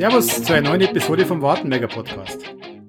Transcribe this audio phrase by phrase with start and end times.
[0.00, 2.38] Servus zu einer neuen Episode vom Wartenberger Podcast.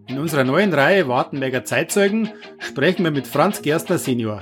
[0.07, 4.39] In unserer neuen Reihe Wartenberger Zeitzeugen sprechen wir mit Franz Gerstner Senior.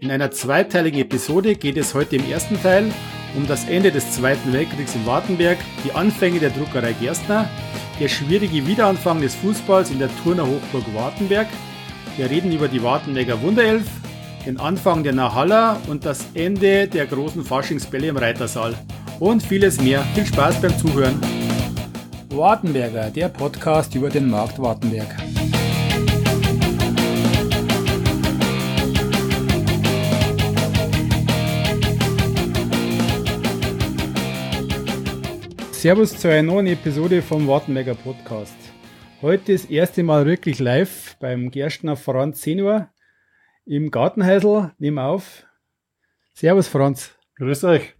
[0.00, 2.92] In einer zweiteiligen Episode geht es heute im ersten Teil
[3.34, 7.48] um das Ende des Zweiten Weltkriegs in Wartenberg, die Anfänge der Druckerei Gerstner,
[7.98, 11.46] der schwierige Wiederanfang des Fußballs in der Turner Hochburg Wartenberg.
[12.18, 13.86] Wir reden über die Wartenberger Wunderelf,
[14.44, 18.74] den Anfang der Nahalla und das Ende der großen Faschingsbälle im Reitersaal
[19.20, 20.02] und vieles mehr.
[20.14, 21.18] Viel Spaß beim Zuhören.
[22.32, 25.08] Wartenberger, der Podcast über den Markt Wartenberg.
[35.72, 38.56] Servus zu einer neuen Episode vom Wartenberger Podcast.
[39.22, 42.90] Heute das erste Mal wirklich live beim Gerstner Franz Senior
[43.66, 44.70] im Gartenhäusl.
[44.78, 45.46] Nehmen auf.
[46.34, 47.10] Servus Franz.
[47.38, 47.94] Grüß euch.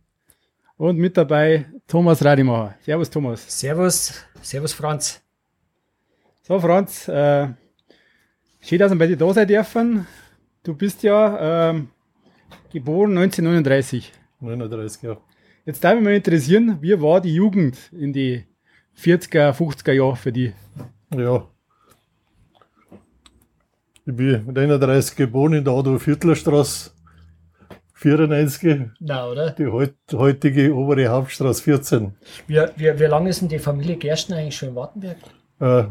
[0.77, 2.77] Und mit dabei Thomas Radimacher.
[2.83, 3.45] Servus Thomas.
[3.49, 5.21] Servus, Servus Franz.
[6.43, 7.49] So Franz, äh,
[8.61, 10.07] schön, dass wir bei dir da sein dürfen.
[10.63, 11.89] Du bist ja ähm,
[12.73, 14.13] geboren 1939.
[14.39, 15.17] 39, ja.
[15.67, 18.45] Jetzt darf mich mal interessieren, wie war die Jugend in die
[18.97, 20.53] 40er, 50er Jahre für dich?
[21.13, 21.49] Ja.
[24.07, 26.93] Ich bin mit 31 geboren in der Adolf Hitler Straße
[28.01, 28.93] 94.
[29.01, 29.51] Na, oder?
[29.51, 32.15] Die heut, heutige obere Hauptstraße 14.
[32.47, 35.19] Wie, wie, wie lange ist denn die Familie Gersten eigentlich schon in Wartenberg?
[35.61, 35.85] Äh,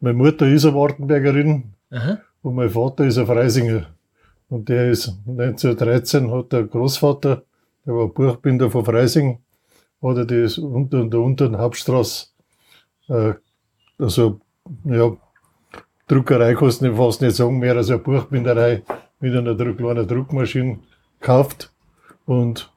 [0.00, 2.18] meine Mutter ist eine Wartenbergerin Aha.
[2.40, 3.88] und mein Vater ist ein Freisinger.
[4.48, 7.42] Und der ist 1913 hat der Großvater,
[7.84, 9.38] der war Buchbinder von Freising,
[10.02, 12.28] hat er das unter der unteren Hauptstraße,
[13.10, 13.34] äh,
[13.98, 14.40] also,
[14.84, 15.14] ja,
[16.08, 18.82] Druckerei kannst du fast nicht sagen, mehr als eine Buchbinderei
[19.20, 20.78] mit einer kleinen Druckmaschine
[21.20, 21.70] gekauft.
[22.26, 22.72] Und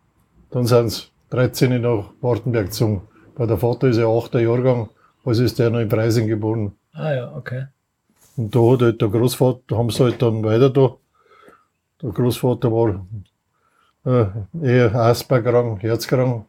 [0.52, 3.02] dann sind sie 13 nach Wartenberg gezogen.
[3.35, 4.35] Bei der Vater ist ja 8.
[4.35, 4.89] Jahrgang,
[5.25, 6.73] also ist der noch in Preising geboren.
[6.94, 7.66] Ah ja, okay.
[8.38, 10.95] Und da hat halt der Großvater, da haben sie halt dann weiter da.
[12.01, 13.06] Der Großvater war
[14.06, 14.25] äh,
[14.62, 16.46] eher Asperkrank, Herzkrank.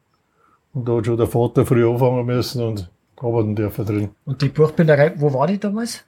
[0.73, 4.11] Und da hat schon der Vater früh anfangen müssen und arbeiten dürfen drin.
[4.25, 6.05] Und die Buchbinderei, wo war die damals?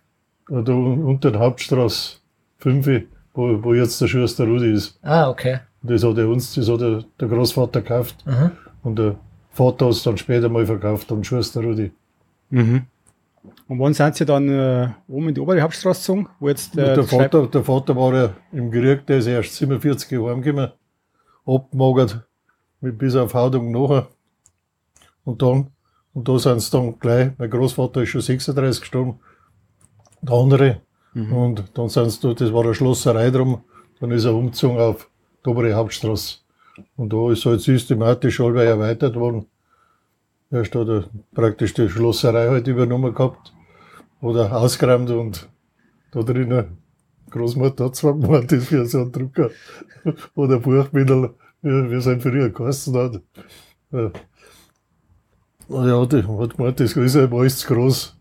[0.48, 2.18] Da unter der Hauptstraße
[2.58, 4.98] 5, wo, wo jetzt der Schuster Rudi ist.
[5.02, 5.60] Ah, okay.
[5.82, 8.16] Das hat er uns, das hat der, der Großvater gekauft.
[8.26, 8.50] Aha.
[8.82, 9.16] Und der
[9.50, 11.92] Vater hat es dann später mal verkauft an Schuster Rudi.
[12.50, 12.86] Mhm.
[13.68, 16.28] Und wann sind sie dann äh, oben in die obere Hauptstraße gezogen?
[16.40, 20.10] Wo jetzt, äh, der, Vater, der Vater war ja im Krieg, der ist erst 47
[20.10, 20.72] Jahre heimgekommen,
[21.44, 22.26] abgemagert,
[22.80, 24.08] mit bis auf Haudung nachher.
[25.24, 25.68] Und dann,
[26.14, 29.20] und da sind sie dann gleich, mein Großvater ist schon 36 gestorben,
[30.22, 30.80] der andere.
[31.16, 33.62] Und dann sind dort, das war eine Schlosserei drum,
[34.00, 35.08] dann ist er umgezogen auf
[35.44, 36.38] die obere Hauptstraße.
[36.96, 39.46] Und da ist halt systematisch allweil erweitert worden.
[40.50, 41.04] Erst hat er
[41.34, 43.52] praktisch die Schlosserei halt übernommen gehabt
[44.20, 45.48] oder ausgeräumt und
[46.12, 46.78] da drinnen,
[47.30, 49.50] Großmutter hat zwar gemacht, das für so einen Drucker
[50.34, 53.20] oder Buchbindel, wie es ein früher geheißen hat.
[53.90, 54.12] Ja,
[56.06, 58.16] die hat gemeint, das ist ja alles zu groß,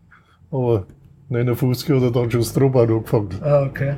[0.50, 0.86] aber
[1.28, 3.30] 59 hat er dann schon das Druck angefangen.
[3.42, 3.96] Ah, okay.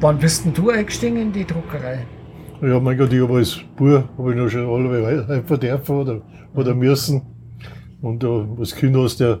[0.00, 2.06] Wann bist denn du eingestiegen in die Druckerei?
[2.62, 6.22] Ja, mein Gott, ich habe als Bub, habe ich noch schon alle helfen dürfen oder,
[6.54, 7.22] oder müssen.
[8.00, 9.40] Und da, als Kind hast du ja,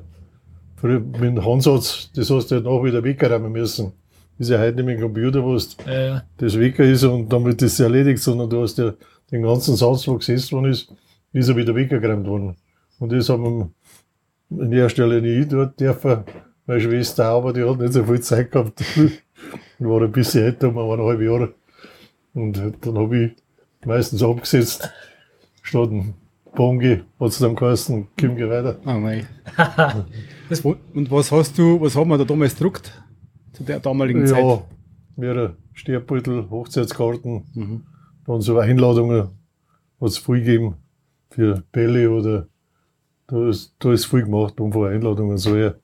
[0.76, 3.92] früher mit dem Hansatz, das hast du ja nach wieder wegräumen müssen.
[4.38, 7.32] Das ist ja heute nicht mit dem Computer, wo du Äh, das weg ist und
[7.32, 8.92] damit es erledigt, sondern du hast ja
[9.30, 10.92] den ganzen Satz, wo gesetzt worden ist,
[11.32, 12.56] ist er wieder weggeräumt worden.
[12.98, 13.72] Und das haben
[14.60, 16.24] in erster Linie ich dort dürfen.
[16.66, 18.82] Meine Schwester aber die hat nicht so viel Zeit gehabt.
[19.78, 21.54] Die war ein bisschen älter, um eineinhalb Jahre.
[22.34, 23.32] Und dann habe ich
[23.84, 24.88] meistens abgesetzt,
[25.62, 26.14] statt ein
[26.54, 28.78] Bongi, hat es dann geheißen, komm, geh weiter.
[28.86, 29.26] Oh mei.
[30.62, 33.02] und, und was hast du, was haben wir da damals gedruckt?
[33.52, 34.44] Zu der damaligen Zeit?
[34.44, 34.62] Ja,
[35.16, 37.84] mehrere Sterbbeutel, Hochzeitskarten,
[38.26, 39.30] dann so Einladungen
[40.00, 40.76] hat es viel gegeben
[41.30, 42.48] für Bälle oder
[43.32, 45.76] da ist, da ist viel gemacht, um von Einladungen so her.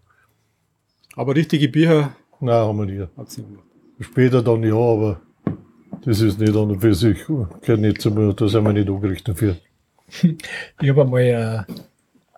[1.16, 3.14] Aber richtige Bücher Nein, haben wir nicht.
[3.14, 3.40] gemacht.
[4.00, 5.20] Später dann ja, aber
[6.04, 8.88] das ist nicht an und für sich, gehört nicht zu mir, da sind wir nicht
[8.88, 9.56] angerichtet dafür.
[10.22, 11.72] ich habe einmal äh,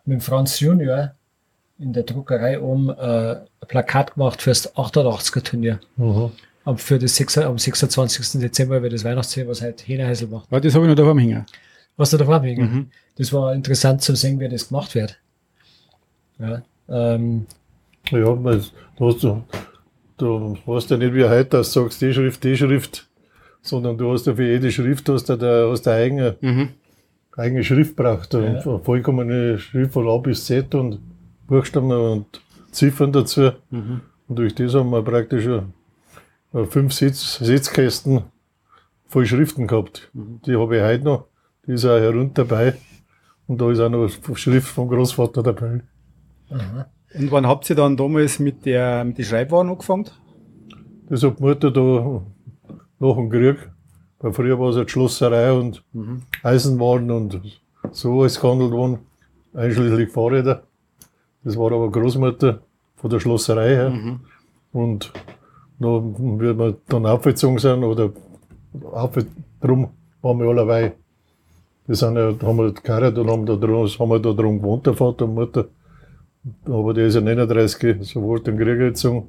[0.04, 1.12] mit dem Franz Junior
[1.78, 5.80] in der Druckerei um äh, ein Plakat gemacht fürs 88er Turnier.
[5.96, 6.30] Mhm.
[6.64, 8.40] Am, für das 6, am 26.
[8.40, 10.46] Dezember wird das Weihnachtsfest, was halt Hähnerhäusl macht.
[10.50, 11.46] Das habe ich noch daheim hängen.
[11.96, 12.62] Was da davor wegen.
[12.62, 12.86] Mhm.
[13.16, 15.18] Das war interessant zu sehen, wie das gemacht wird.
[16.38, 17.46] Ja, ähm,
[18.10, 18.62] Ja, weil
[18.96, 19.42] du hast du,
[20.16, 23.08] du weißt ja nicht wie heute, dass du sagst, die Schrift, die Schrift,
[23.62, 26.70] sondern du hast ja für jede Schrift hast du da, hast du eigene Mhm.
[27.36, 28.32] eigene Schrift braucht.
[28.34, 28.40] Ja.
[28.40, 30.98] Eine vollkommene Schrift von A bis Z und
[31.46, 32.26] Buchstaben und
[32.70, 33.50] Ziffern dazu.
[33.70, 34.00] Mhm.
[34.28, 35.46] Und durch das haben wir praktisch
[36.70, 38.22] fünf Sitz, Sitzkästen
[39.08, 40.08] voll Schriften gehabt.
[40.14, 41.24] Die habe ich heute noch.
[41.66, 42.74] Die ist auch herunter dabei.
[43.46, 45.80] Und da ist auch noch Schrift vom Großvater dabei.
[46.50, 46.86] Aha.
[47.14, 50.06] Und wann habt ihr dann damals mit der mit den Schreibwaren angefangen?
[51.08, 52.22] Das hat die Mutter da
[53.00, 53.56] nach dem Krieg.
[54.20, 55.82] Weil früher war es halt Schlosserei und
[56.42, 57.40] Eisenwaren und
[57.90, 58.98] so alles gehandelt worden.
[59.54, 60.62] Einschließlich Fahrräder.
[61.42, 62.60] Das war aber Großmutter
[62.96, 64.18] von der Schlosserei her.
[64.72, 65.12] Und
[65.78, 68.12] noch, wie wir dann aufgezogen sind, oder
[68.92, 69.26] aufge-
[69.60, 69.88] drum
[70.20, 70.92] waren wir alle
[71.90, 74.86] Die sind ja, haben wir geheiratet und haben da drum, haben wir da drum gewohnt,
[74.86, 75.66] der Vater und Mutter.
[76.66, 79.26] Aber der ist ja 39, so wurde im Krieg gezogen.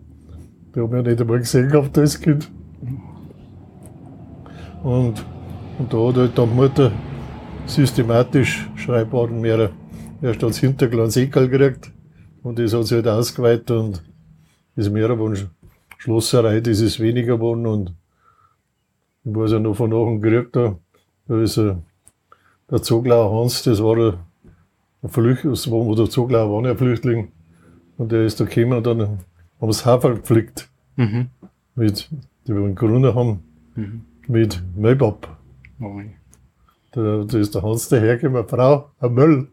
[0.75, 2.51] Die haben ja nicht einmal gesehen gehabt als Kind.
[4.83, 5.25] Und,
[5.79, 6.91] und da hat halt dann die Mutter
[7.65, 9.71] systematisch Schreibwaren mehr.
[10.21, 11.91] Erst als Hinterglanz Ekel gekriegt
[12.43, 14.03] und das hat sich halt ausgeweitet und
[14.75, 15.49] ist mehr geworden.
[15.97, 17.95] Schlosserei, das ist weniger geworden und
[19.23, 20.77] ich weiß ja noch von nach dem Krieg da,
[21.27, 21.73] da ist äh,
[22.71, 23.97] der Zoglauer Hans, das war
[25.03, 27.31] ein Flüchtling, wo der Zoglauer war, ein Flüchtling
[27.97, 29.19] und der ist da gekommen und dann
[29.59, 31.27] haben sie Hafer gepflückt Mhm.
[31.75, 32.09] mit,
[32.47, 33.43] die wir in Corona haben,
[33.75, 34.01] Mhm.
[34.27, 34.61] mit.
[35.79, 36.01] Oh,
[36.91, 39.47] Da, da ist der Hans dahergekommen, Frau, ein Müll.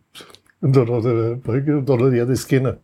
[0.61, 1.33] Und dann hat er,
[1.79, 2.77] und dann hat er das kennen.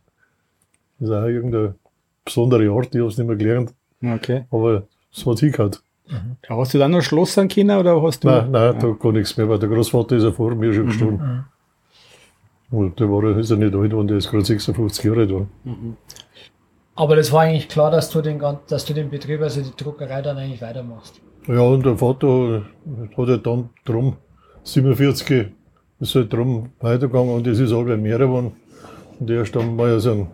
[0.99, 1.75] Das ist auch irgendeine
[2.23, 4.45] besondere Art, ich habe es nicht mehr gelernt, Okay.
[4.49, 5.83] aber es hat hingehört.
[6.49, 8.27] Hast du dann noch Schloss an können oder hast du?
[8.27, 11.45] Nein, nein, da gar nichts mehr, weil der Großvater ist ja vor mir schon gestorben.
[12.71, 15.29] Und der war, ja- ist ja nicht alt geworden, der ist gerade 56 Jahre alt
[15.29, 15.97] geworden.
[16.95, 20.21] Aber das war eigentlich klar, dass du den, dass du den Betrieb, also die Druckerei
[20.21, 21.19] dann eigentlich weitermachst.
[21.47, 22.63] Ja, und der Vater
[23.17, 24.15] hat ja dann drum
[24.63, 25.47] 47
[25.99, 28.53] ist halt drum weitergegangen und es ist alle mehr geworden.
[29.19, 30.27] Und erst dann mal so ein,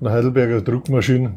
[0.00, 1.34] eine Heidelberger Druckmaschine.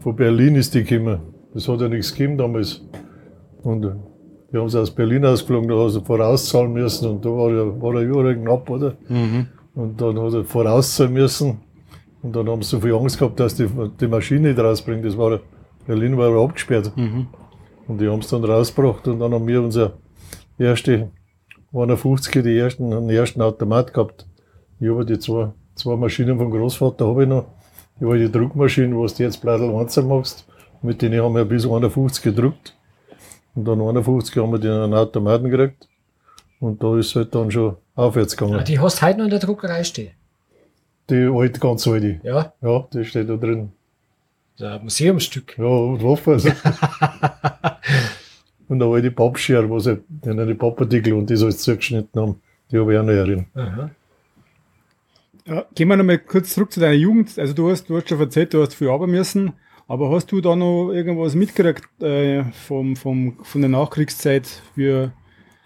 [0.00, 1.20] Von Berlin ist die gekommen.
[1.54, 2.82] Das hat ja nichts gegeben damals.
[3.62, 3.82] Und
[4.52, 7.80] die haben sie aus Berlin ausgeflogen, da hast du vorauszahlen müssen und da war ja,
[7.80, 8.94] war ja überall knapp, oder?
[9.08, 9.46] Mhm.
[9.74, 11.60] Und dann hat er vorauszahlen müssen.
[12.22, 13.66] Und dann haben sie so viel Angst gehabt, dass die,
[14.00, 15.04] die Maschine nicht rausbringt.
[15.04, 15.40] Das war,
[15.86, 16.92] Berlin war ja abgesperrt.
[16.96, 17.26] Mhm.
[17.88, 19.94] Und die haben es dann rausgebracht und dann haben wir unser
[20.58, 21.10] erste
[21.72, 24.26] 51 die ersten, den ersten Automat gehabt.
[24.78, 27.46] Ich habe die zwei, zwei Maschinen vom Großvater habe ich noch.
[27.96, 30.46] Ich habe die Druckmaschinen, wo du jetzt Bladel einzeln machst.
[30.82, 32.74] Mit denen haben wir bis 51 gedruckt.
[33.54, 35.88] Und dann 51 haben wir die in einen Automaten gekriegt.
[36.60, 38.64] Und da ist es halt dann schon aufwärts gegangen.
[38.64, 40.12] die hast du heute noch in der Druckerei stehen.
[41.10, 42.20] Die alte, ganz alte.
[42.22, 43.72] Ja, Ja, die steht da drin.
[44.56, 45.58] das ist ein Museumsstück.
[45.58, 46.34] Ja, und Waffen.
[46.34, 46.50] Also.
[48.68, 52.40] und eine alte Pappschere, wo sie in eine Pappartikel und das alles zugeschnitten haben,
[52.70, 53.46] die habe ich auch noch erinnert.
[53.54, 53.90] Aha.
[55.44, 57.36] Ja, gehen wir nochmal kurz zurück zu deiner Jugend.
[57.38, 59.52] Also du hast, du hast schon erzählt, du hast viel arbeiten müssen,
[59.92, 65.10] aber hast du da noch irgendwas mitgekriegt äh, vom, vom, von der Nachkriegszeit, wie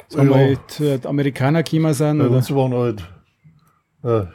[0.09, 0.47] sagen wir, Ja.
[0.49, 2.21] halt, äh, die Amerikaner gekommen sind?
[2.21, 2.31] Oder?
[2.33, 3.05] uns waren halt
[4.03, 4.27] äh,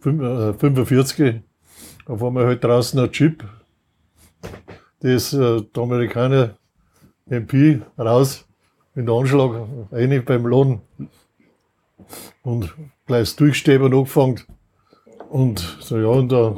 [0.00, 1.40] fünf- äh, 45,
[2.04, 3.42] auf einmal halt draußen ein Chip,
[5.00, 6.58] das äh, der Amerikaner
[7.30, 8.46] MP raus
[8.94, 9.52] in den Anschlag,
[9.90, 10.82] rein beim Lohn
[12.42, 12.74] und
[13.06, 14.40] gleich das Durchstäben angefangen.
[15.30, 16.56] Und so ja, und, der,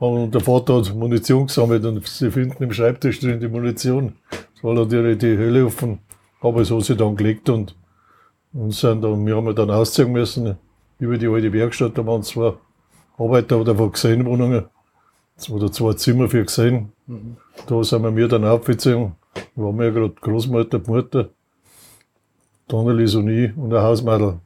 [0.00, 4.14] und der Vater hat Munition gesammelt und sie finden im Schreibtisch drin die Munition.
[4.30, 6.00] Das war natürlich die Hölle offen,
[6.40, 7.76] aber so hat sie dann gelegt und
[8.52, 10.56] und sind dann, wir haben dann ausziehen müssen
[10.98, 11.96] über die alte Werkstatt.
[11.96, 12.54] Da waren zwei
[13.16, 14.64] Arbeiter oder von Gesellwohnungen.
[15.48, 16.92] Oder zwei Zimmer für Gesellen.
[17.66, 19.16] Da sind wir mir dann aufgezogen.
[19.34, 21.30] Da waren wir ja gerade Großmutter, die Mutter,
[22.70, 24.40] die Annelies und ich und ein Hausmädel.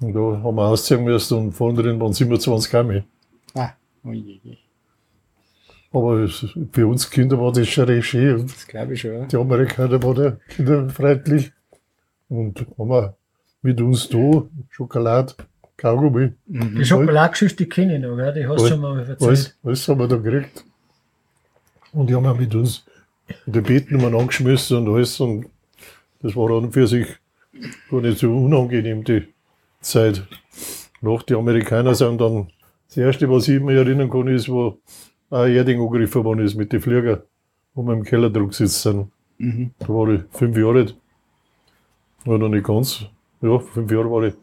[0.00, 3.04] Und da haben wir ausziehen müssen und vorne drin waren 27 Kammer.
[3.54, 3.70] Ah,
[4.04, 4.56] oh je, je.
[5.92, 6.28] Aber
[6.72, 8.46] für uns Kinder war das schon recht schön.
[8.46, 9.12] Das glaube ich schon.
[9.12, 9.24] Ja.
[9.26, 11.52] die Amerikaner waren kinderfreundlich.
[12.28, 13.16] Und haben wir
[13.62, 15.34] mit uns da Schokolade,
[15.76, 18.32] Kaugummi, Die Schokoladegeschichte kenne ich noch, gell?
[18.34, 19.22] die hast du schon mal erzählt.
[19.22, 20.64] alles, alles haben wir da gekriegt.
[21.92, 22.84] Und die haben auch mit uns
[23.46, 25.18] in die Bettnummern angeschmissen und alles.
[25.18, 25.46] Und
[26.22, 27.06] das war an und für sich
[27.90, 29.26] gar nicht so unangenehm, die
[29.80, 30.22] Zeit.
[31.00, 32.48] Nach die Amerikaner sind dann,
[32.90, 34.78] das erste, was ich mir erinnern kann, ist, wo
[35.30, 37.22] ein Erding angegriffen worden ist mit den Flieger,
[37.72, 39.12] wo wir im Kellerdruck sitzen.
[39.38, 39.70] Mhm.
[39.78, 40.96] Da war ich fünf Jahre alt.
[42.24, 43.04] War noch nicht ganz.
[43.40, 44.34] Ja, fünf Jahre war ich.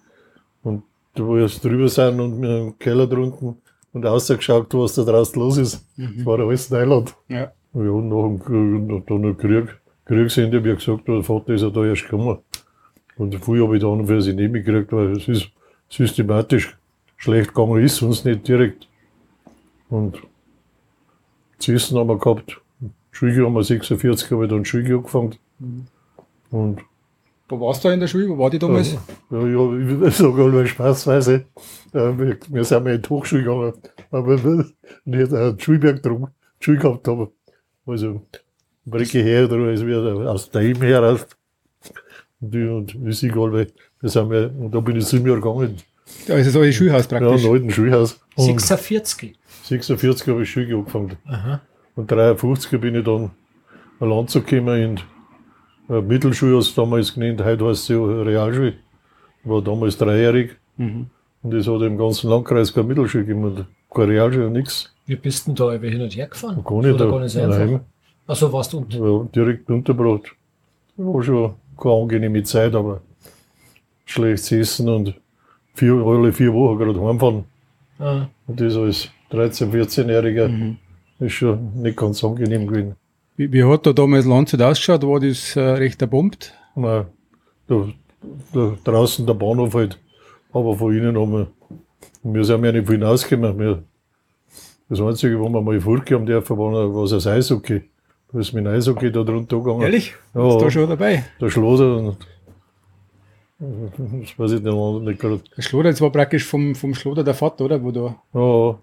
[0.64, 3.58] Und da wo wir jetzt drüber sind und wir im Keller drunten
[3.92, 5.86] und rausgeschaut, was da draußen los ist.
[5.98, 7.16] Das war alles Neuland.
[7.28, 7.52] Ja.
[7.74, 11.86] Ja, und nach dem dann noch Krieg, Kriegsende, wie gesagt, der Vater ist ja da
[11.86, 12.38] erst gekommen.
[13.18, 15.52] Und früher habe ich da an und für sich nicht mitgekriegt, weil es ist
[15.90, 16.77] systematisch
[17.18, 18.88] schlecht gegangen ist, sonst nicht direkt.
[19.90, 20.22] Und
[21.60, 22.62] zu essen haben wir gehabt.
[23.12, 25.36] Schuljahr haben wir 46, habe ich dann Schuljahr angefangen.
[26.52, 26.82] Und
[27.50, 28.30] Wo warst du in der Schule?
[28.30, 28.96] Wo war die damals?
[29.32, 31.46] ja, ja, ich sage allweil spaßweise,
[31.94, 33.74] äh, wir, wir sind mal in die Hochschule gegangen,
[34.12, 34.66] aber
[35.06, 36.28] nicht einen Schulberg drum,
[36.60, 37.30] Schule gehabt haben.
[37.86, 38.22] Also,
[38.86, 41.26] Brücke her, oder also wieder aus dem heraus.
[42.40, 42.54] Und,
[42.96, 45.78] und ich sehe allweil, wir sind mal, und da bin ich sieben Jahre gegangen,
[46.26, 47.46] Da ist das alte Schulhaus ja, praktisch.
[47.46, 48.20] im alten Schulhaus.
[48.36, 49.36] Und 46.
[49.64, 51.18] 46 habe ich Schule angefangen.
[51.26, 51.62] Aha.
[51.96, 53.32] Und 53 bin ich dann
[54.00, 55.00] ein Land gekommen
[55.88, 58.74] in Mittelschule, hast du damals genannt, heute heißt sie ja Realschule.
[59.44, 60.58] War damals dreijährig.
[60.78, 61.08] Mhm.
[61.44, 64.94] Und es hat im ganzen Landkreis keine Mittelschule gegeben und keine Realschule, nichts.
[65.06, 66.62] Wie bist denn da über hin und her gefahren?
[66.64, 67.80] Gar nicht, Oder gar nicht so einfach?
[68.28, 69.02] Achso, warst du unten.
[69.02, 70.36] ja, direkt untergebracht.
[70.98, 73.02] War schon keine angenehme Zeit, aber
[74.06, 75.14] schlechtes Essen und
[75.78, 77.44] vier, alle vier Wochen gerade heimfahren.
[78.00, 80.78] Ah, Und das als 13-, 14-Jähriger Mhm.
[81.20, 82.96] ist schon nicht ganz angenehm gewesen.
[83.36, 85.04] Wie, wie hat da damals Landshut ausgeschaut?
[85.04, 86.54] War das äh, recht erbombt?
[86.76, 87.06] Nein,
[87.68, 87.88] da,
[88.54, 90.00] da draußen der Bahnhof halt,
[90.54, 91.48] aber von innen haben wir,
[92.24, 93.58] wir sind ja nicht viel hinausgekommen.
[93.60, 93.84] Wir,
[94.90, 97.82] das Einzige, wo wir mal vorgehen dürfen, war, war das Eishockey.
[98.32, 99.82] Da ist mit dem Eishockey da drunter gegangen.
[99.82, 100.14] Ehrlich?
[100.34, 100.48] Ja.
[100.50, 101.24] Ist da schon dabei?
[101.42, 102.18] Der Schloder und
[103.60, 105.42] das weiß ich den anderen nicht gerade.
[105.56, 107.82] Der Schloder, das war praktisch vom, vom Schloder der Vater, oder?
[107.82, 108.78] Wo da, Ja,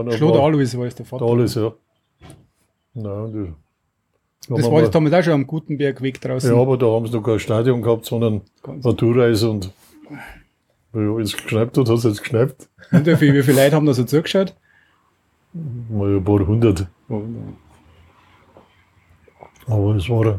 [0.00, 1.24] einer Schloder war Alois war es der Vater.
[1.24, 1.72] da alles, ja.
[2.94, 3.54] Nein,
[4.46, 6.54] das, Das war das damals auch schon am Gutenberg Weg draußen.
[6.54, 8.42] Ja, aber da haben sie noch kein Stadion gehabt, sondern
[8.96, 9.70] Tourreise und
[10.92, 12.54] wenn es geschneit hat, hat es jetzt geschneit.
[12.90, 14.54] Und wie viele, wie viele Leute haben da so zugeschaut?
[15.52, 16.86] Mal ein paar hundert.
[19.66, 20.38] Aber es war,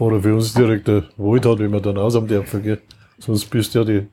[0.00, 2.62] war für uns direkt der Wohltat, wenn wir dann aus am dürfen.
[2.62, 2.80] Gell.
[3.18, 4.06] Sonst bist du ja die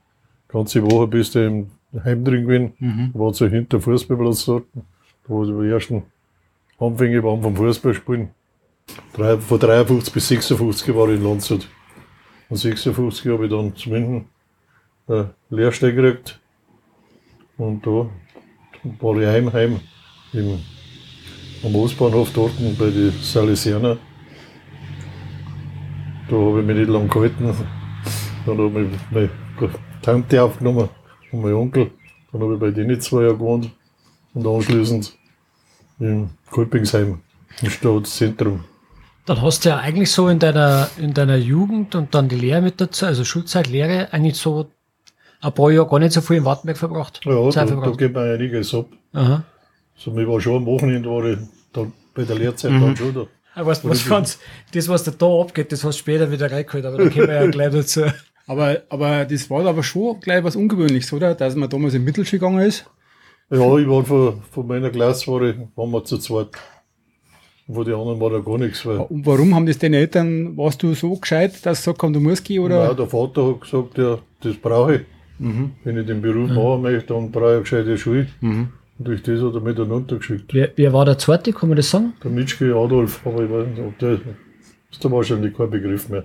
[0.47, 1.71] ganze Woche bist du im
[2.03, 2.73] Heim drin gewesen.
[2.79, 3.11] Mhm.
[3.13, 4.65] War so hinter Fußballplatz dort,
[5.27, 6.03] wo die ersten
[6.79, 8.29] Anfänge waren vom Fußballspielen.
[9.13, 11.67] Drei, von 53 bis 56 war ich in Landshut.
[12.49, 14.27] Und 56 habe ich dann zumindest
[15.07, 16.39] eine Lehrstelle gekriegt.
[17.57, 18.09] Und da
[18.99, 19.79] war ich heim, heim
[20.33, 20.59] im,
[21.63, 23.97] am Ostbahnhof dort bei den Salesianer.
[26.33, 27.53] Da habe ich mich nicht lang gehalten.
[28.47, 29.29] Dann habe ich meine
[30.01, 30.89] Tante aufgenommen
[31.31, 31.91] und mein Onkel.
[32.31, 33.69] Dann habe ich bei denen zwei Jahre gewohnt.
[34.33, 35.13] Und anschließend
[35.99, 37.19] im Kolpingsheim,
[37.61, 38.63] im Stadtzentrum.
[39.27, 42.63] Dann hast du ja eigentlich so in deiner, in deiner Jugend und dann die Lehre
[42.63, 44.71] mit dazu, also Schulzeit, Lehre, eigentlich so
[45.39, 47.21] ein paar Jahre gar nicht so viel in Wartenberg verbracht.
[47.25, 47.97] Ja, da, Zeit da verbracht.
[47.99, 48.87] geht man einiges ab.
[49.13, 49.43] Aha.
[49.95, 51.37] So, mir war schon am Wochenende war ich
[51.71, 52.81] dann bei der Lehrzeit Mhm.
[52.81, 53.25] dann schon da.
[53.55, 54.39] Aber weißt du, was ganz,
[54.73, 57.35] das, was da da abgeht, das hast du später wieder reingeholt, aber da kommen wir
[57.35, 58.01] ja gleich dazu.
[58.45, 61.33] Aber, aber das war aber schon gleich was Ungewöhnliches, oder?
[61.33, 62.85] Dass man damals in Mittelschule gegangen ist.
[63.49, 66.49] Ja, ich war von, von meiner Klasse war ich, waren wir zu zweit.
[67.67, 68.85] Und von den anderen war da gar nichts.
[68.85, 72.11] Weil, Und warum haben das deine Eltern, warst du so gescheit, dass sie gesagt haben,
[72.11, 72.87] du musst gehen, oder?
[72.87, 75.01] Nein, der Vater hat gesagt, ja, das brauche ich.
[75.39, 75.71] Mhm.
[75.85, 78.27] Wenn ich den Beruf machen möchte, dann brauche ich eine gescheite Schule.
[78.41, 78.73] Mhm.
[79.03, 80.53] Und durch das hat er mich dann runtergeschickt.
[80.53, 82.13] Wer, wer war der zweite, kann man das sagen?
[82.23, 86.23] Der Mitschke Adolf, aber ich weiß nicht, ob der ist da wahrscheinlich kein Begriff mehr.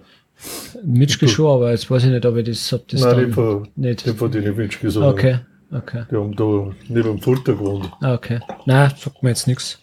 [0.85, 4.07] Mitschke schon, aber jetzt weiß ich nicht, ob ich das, ob das Nein, dann nicht
[4.07, 4.17] nicht.
[4.17, 5.39] von den Mitschke, sondern Okay,
[5.73, 7.91] okay, die haben da neben dem Furter gewohnt.
[8.01, 8.39] okay.
[8.65, 9.81] Nein, sagt mir jetzt nichts.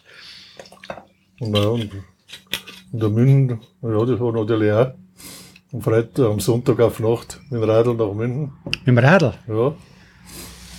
[1.42, 1.90] Und, nein, und,
[2.94, 4.94] und der München, ja, das war natürlich auch.
[5.74, 8.54] Am Freitag, am Sonntag auf Nacht mit dem Radl nach München.
[8.64, 9.34] Mit dem Radl.
[9.50, 9.74] Ja,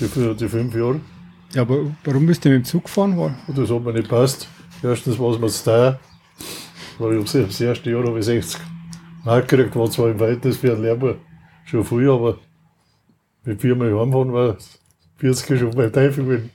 [0.01, 1.01] die, die fünf Jahre.
[1.55, 2.95] Ja, aber warum bist du mit dem Zug?
[2.97, 3.07] War?
[3.47, 4.49] Und das hat mir nicht passt.
[4.83, 5.99] Erstens war es mir zu teuer.
[6.99, 8.61] Weil ich das das erste Jahr habe ich 60
[9.25, 11.17] Mark gekriegt, war zwar im Verhältnis für einen Lehrbuch
[11.65, 12.39] schon früh, aber
[13.45, 14.57] mit viermal heimfahren war
[15.19, 16.51] 40 schon beim Teufel gewesen.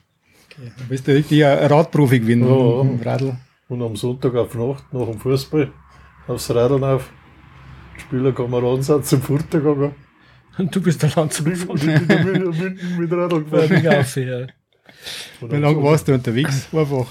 [0.78, 2.84] Du bist ja richtig ein Radprofi gewesen Ja.
[2.84, 3.38] mit dem Radl.
[3.70, 5.72] Und am Sonntag auf Nacht, nach dem Fußball,
[6.28, 7.10] aufs Radl auf.
[7.98, 9.96] Spielerkameraden sind zum Furter gegangen.
[10.58, 14.52] Und du bist der Lanz Und ich bin mit Radl gefahren.
[15.42, 16.68] Wie lange warst du unterwegs?
[16.74, 17.08] Einfach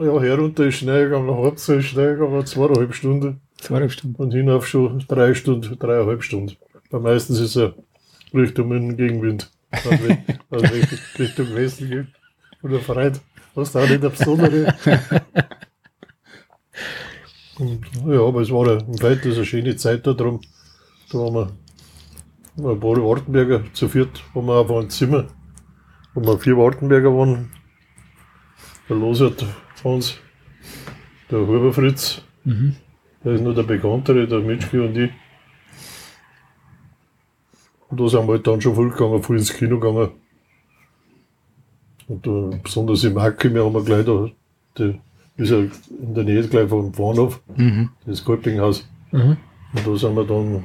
[0.00, 3.40] Ja, herunter ist schnell gegangen, nach Halbzeit ist schnell gegangen, zweieinhalb Stunden.
[3.58, 4.16] zweieinhalb Stunden.
[4.22, 6.56] Und hinauf schon drei Stunden, dreieinhalb Stunden.
[6.90, 7.74] Weil meistens ist er
[8.34, 9.50] Richtung München Gegenwind.
[9.70, 10.66] Also,
[11.18, 12.06] Richtung Westen geht.
[12.62, 13.20] Oder Freit.
[13.54, 14.74] Was da auch nicht der Besondere.
[17.58, 20.40] Und, ja, aber es war ein- im Verhältnis eine schöne Zeit da drum.
[21.10, 21.48] Da waren
[22.56, 25.26] wir ein paar Wartenberger zu viert, waren wir auf einem Zimmer.
[26.16, 27.50] Wo wir vier Wartenberger waren.
[28.88, 29.44] Der Losert
[29.74, 30.16] von uns,
[31.30, 32.76] der Huber Fritz, Mhm.
[33.22, 35.10] der ist nur der Bekanntere, der Mitschke und ich.
[37.88, 40.10] Und da sind wir halt dann schon viel gegangen, viel ins Kino gegangen.
[42.08, 44.30] Und äh, besonders im Hacke, wir haben wir gleich da,
[44.78, 44.98] die,
[45.36, 47.90] ist ja in der Nähe gleich vom Bahnhof, Mhm.
[48.06, 48.88] das Kolpinghaus.
[49.12, 49.36] Mhm.
[49.74, 50.64] Und da sind wir dann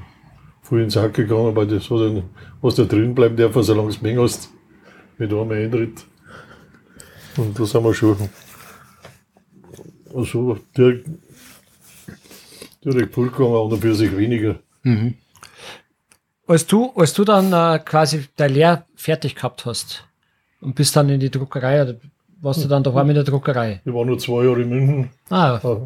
[0.62, 2.24] früh ins Hack gegangen, weil das hat dann,
[2.62, 4.50] was da drin bleiben darf, solange du Menge hast,
[5.22, 6.04] mit einem Eintritt.
[7.38, 8.18] Und da sind wir schon
[10.14, 11.08] also direkt,
[12.84, 14.60] direkt gegangen, an und für sich weniger.
[14.82, 15.14] Mhm.
[16.48, 20.04] Als du, als du dann äh, quasi dein Lehr fertig gehabt hast
[20.60, 21.96] und bist dann in die Druckerei, oder
[22.42, 23.80] warst du dann daheim in der Druckerei?
[23.86, 25.78] Ich war nur zwei Jahre in München, Ah, äh,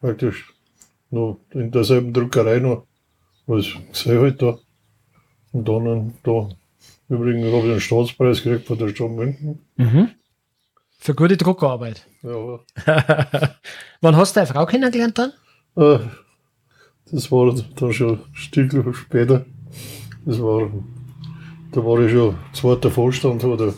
[0.00, 0.52] praktisch
[1.10, 2.86] noch in derselben Druckerei noch,
[3.46, 4.58] als gesehen halt da.
[5.52, 6.48] Und dann da,
[7.10, 9.58] übrigens habe ich einen Staatspreis gekriegt von der Stadt München.
[9.76, 10.08] mhm.
[11.02, 12.06] Für gute Druckerarbeit.
[12.22, 12.60] Ja,
[14.02, 15.32] Wann hast du deine Frau kennengelernt dann?
[15.76, 15.98] Äh,
[17.10, 19.46] Das war dann schon ein Stück später.
[20.26, 20.70] Das war,
[21.72, 23.72] da war ich schon zweiter Vorstand oder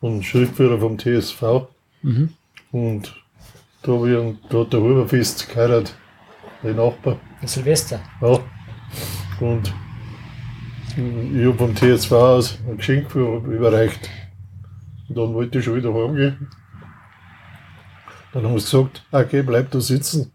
[0.00, 1.42] und Schriftführer vom TSV.
[2.02, 2.32] Mhm.
[2.72, 3.14] Und
[3.82, 5.94] da, hab ich, einen- da hat der Huberfest geheiratet,
[6.62, 7.18] der Nachbar.
[7.44, 8.00] Silvester.
[8.22, 8.38] Ja.
[9.40, 9.72] Und
[10.98, 14.10] ich habe vom TSV aus ein Geschenk überreicht.
[15.08, 16.48] Und dann wollte ich schon wieder heimgehen.
[18.32, 20.32] Dann haben sie gesagt, okay, bleib da sitzen,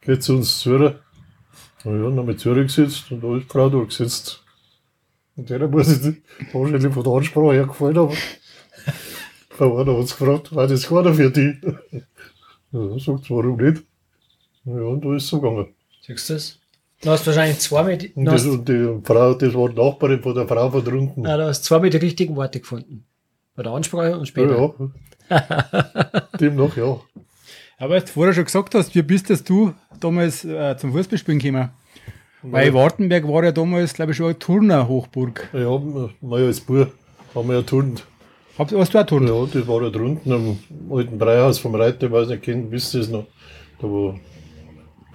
[0.00, 0.70] geh zu uns zu.
[0.78, 0.94] Na
[1.84, 4.42] ja, dann haben wir zurückgesetzt und da ist die Frau da gesetzt.
[5.36, 6.16] Und der muss ich
[6.52, 8.16] wahrscheinlich von der Ansprache her gefallen haben.
[9.58, 11.60] Warner hat sie gefragt, war das keiner für die?
[12.72, 13.84] Ja, sagt warum nicht?
[14.64, 15.68] Ja, und da ist es so gegangen.
[16.02, 16.58] Siehst du das?
[17.06, 20.34] Du hast wahrscheinlich zwei mit, Und, das, und die Frau, das war die Nachbarin von
[20.34, 21.24] der Frau von drunten.
[21.24, 23.04] ah, du hast zwei mit den richtigen Worten gefunden.
[23.54, 24.58] Bei der Ansprache und später.
[24.58, 24.74] Ja,
[25.30, 26.22] ja.
[26.40, 26.98] Demnach, ja.
[27.78, 31.38] Aber was du vorher schon gesagt hast, wie bist das du damals äh, zum Fußballspielen
[31.38, 31.68] gekommen?
[32.42, 35.48] Weil Wartenberg war ja damals, glaube ich, schon eine Turner-Hochburg.
[35.52, 35.80] Ja,
[36.20, 36.92] mal als Bub
[37.36, 38.04] haben wir ja turnt.
[38.58, 39.28] Habt hast du auch Turnen?
[39.28, 40.58] Ja, das war ja drunten am
[40.90, 43.26] alten Breihaus vom Reiter, ich weiß nicht, kennt, wisst ihr es noch?
[43.80, 44.18] Da wo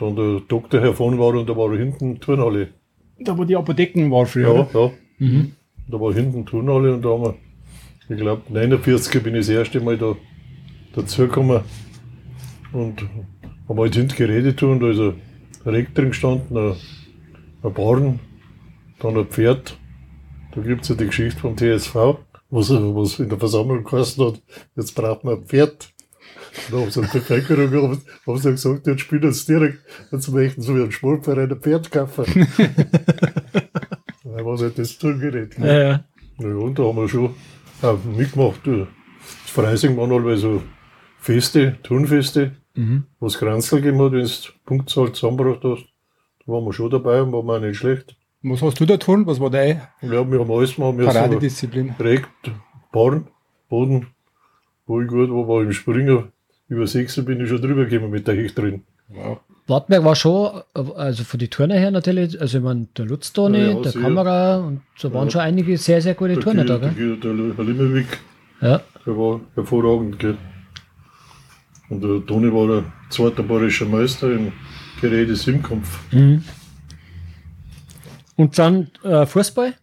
[0.02, 2.70] dann der Doktor hervon war und da war hinten Turnhalle.
[3.20, 4.68] Da, wo die Apotheken war früher.
[4.74, 4.92] Ja, ja.
[5.88, 7.36] Da war hinten Turnhalle und da haben wir,
[8.10, 10.16] ich glaube, 49 bin ich das erste Mal da
[10.96, 11.62] dazugekommen
[12.74, 13.06] und
[13.70, 15.16] haben halt hinten geredet und da ist ein
[15.66, 16.76] Reck drin gestanden, ein,
[17.64, 18.20] ein Barn,
[19.00, 19.78] dann ein Pferd.
[20.56, 21.96] Da gibt es ja die Geschichte vom TSV,
[22.50, 24.42] was, was in der Versammlung geheißen hat,
[24.76, 25.94] jetzt braucht man ein Pferd.
[26.70, 29.80] Da haben sie eine Bevölkerung haben, haben sie gesagt, jetzt spielen jetzt direkt,
[30.12, 32.26] jetzt möchten sie wie ein Sportverein ein Pferd kaufen.
[34.24, 35.58] Weil was halt das tun geredet.
[35.58, 36.04] Ja, ja.
[36.40, 37.34] Ja, und da haben wir schon
[37.82, 38.62] auch mitgemacht.
[38.66, 38.88] Das
[39.52, 40.62] Freising waren allweil so
[41.20, 43.04] Feste, Turnfeste, Mhm.
[43.20, 44.30] wo es Kranzl gegeben hat, wenn du
[44.66, 45.86] Punktzahl zusammengebracht hast.
[46.46, 48.16] Da waren wir schon dabei und waren wir auch nicht schlecht.
[48.44, 49.28] Was hast du da tun?
[49.28, 50.94] Was war deine Ja, wir haben alles gemacht.
[50.98, 51.94] Haben Paradedisziplin?
[52.00, 52.30] Regt,
[52.94, 53.28] Barn,
[53.68, 54.08] Boden,
[54.88, 56.30] voll gut, wo war im Springer.
[56.72, 58.84] Über 6 bin ich schon drüber gekommen mit der Hecht drin.
[59.10, 59.40] Wow.
[59.68, 63.58] Wartberg war schon, also von den Turner her natürlich, also ich meine, der Lutz Toni,
[63.60, 64.02] Ja, ja, der sehr.
[64.02, 65.32] Kamera und so waren Ja.
[65.32, 67.18] schon einige sehr, sehr gute Turner da, der, gell?
[67.18, 68.20] der, der, der Limmerwick,
[68.62, 68.80] Ja.
[69.06, 70.18] der war hervorragend.
[70.18, 70.38] Gell.
[71.90, 74.54] Und der Toni war der zweite bayerische Meister im
[75.02, 76.00] Gerede Simkampf.
[76.14, 76.42] Mhm.
[78.38, 79.74] Und dann äh, Fußball?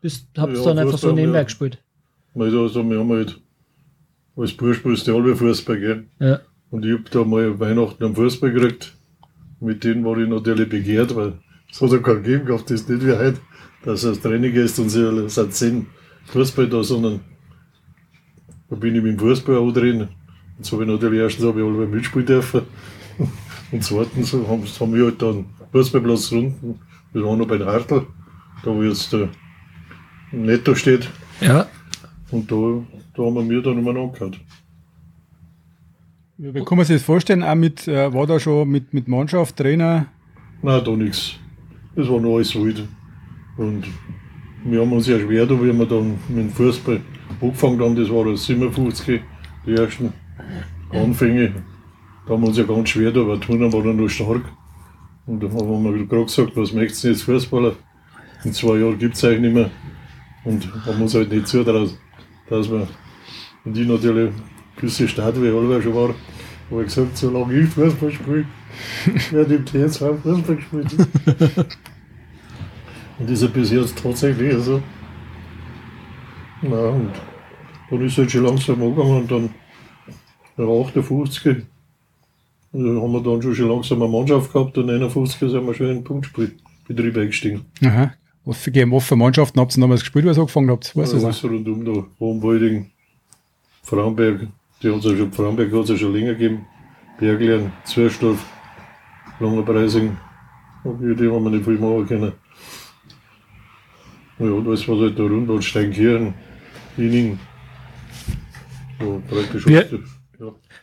[0.00, 1.44] Bist, habt ihr Ja, dann einfach so nebenbei ja.
[1.44, 1.78] gespielt?
[2.34, 3.38] Da, also, wir haben halt,
[4.36, 6.04] als Bursch spielst du alle Fußball, gell?
[6.20, 6.40] Ja.
[6.70, 8.94] Und ich hab da mal Weihnachten am Fußball gekriegt.
[9.60, 11.34] Mit denen war ich natürlich begehrt, weil
[11.70, 13.38] es hat ja keinen gegeben gehabt, das ist nicht wie heute,
[13.84, 15.86] dass er ins Training gehst und sie sind zehn
[16.26, 17.20] Fußball da, sondern
[18.68, 20.08] da bin ich mit dem Fußball auch drin.
[20.58, 22.62] Und so habe ich natürlich erstens habe ich alle mitspielen dürfen.
[23.72, 26.78] Und zweitens haben, haben wir halt dann Fußballplatz unten,
[27.12, 28.06] das war noch bei den Hartl,
[28.62, 29.28] da wo jetzt der
[30.30, 31.08] Netto steht.
[31.40, 31.68] Ja.
[32.30, 32.82] Und da,
[33.14, 34.40] da haben wir mir dann immer angehört.
[36.38, 37.42] Wie kann man sich das vorstellen?
[37.42, 40.06] Auch mit, äh, war da schon mit, mit Mannschaft, Trainer?
[40.62, 41.36] Nein, da nichts.
[41.94, 42.86] Das war noch alles wild.
[43.56, 43.84] Und
[44.64, 47.00] wir haben uns ja schwer, da, wie wir dann mit dem Fußball
[47.40, 49.20] angefangen haben, das war das 57,
[49.64, 50.12] die ersten
[50.90, 51.54] Anfänge.
[52.26, 54.42] Da haben wir uns ja ganz schwer, da aber Turner war dann noch stark.
[55.26, 57.76] Und da haben wir gerade gesagt, was möchtest du jetzt Fußballer?
[58.44, 59.70] In zwei Jahren gibt es eigentlich nicht mehr.
[60.44, 61.96] Und haben uns halt nicht zutraut,
[62.48, 62.86] dass wir,
[63.64, 64.32] und ich natürlich
[64.76, 66.14] gewisse Stadt, wie Halber schon war,
[66.70, 68.44] habe ich gesagt, solange ich Fußball spiele,
[69.30, 70.92] werde im TSV Fußball gespielt.
[73.18, 74.82] und das ist bis jetzt tatsächlich so.
[76.62, 77.12] Na, und
[77.90, 79.50] dann ist es halt schon langsam angegangen und dann
[80.58, 81.66] der 58
[82.72, 85.86] also haben wir dann schon, schon langsam eine Mannschaft gehabt und 59 sind wir schon
[85.86, 87.64] in den Punktspielbetrieb eingestiegen.
[87.82, 88.12] Aha.
[88.46, 90.96] Was für, gegen was für Mannschaften habt ihr damals gespielt, was ihr angefangen habt?
[90.96, 91.44] Weißt du Ja, das?
[91.44, 92.04] alles rundum da.
[92.18, 92.90] Wohnwalding,
[93.82, 94.46] Framberg,
[94.82, 96.64] die hat es ja schon, Framberg hat es ja schon länger gegeben.
[97.18, 98.44] Berglern, Zwerstoff,
[99.40, 100.16] Langerpreising.
[100.84, 102.32] Und die die haben wir nicht viel machen können.
[104.38, 106.34] Ja, und alles, was halt da rund war, Steinkirchen,
[106.96, 107.38] Ining.
[109.00, 109.66] So praktisch.
[109.66, 109.82] Ja.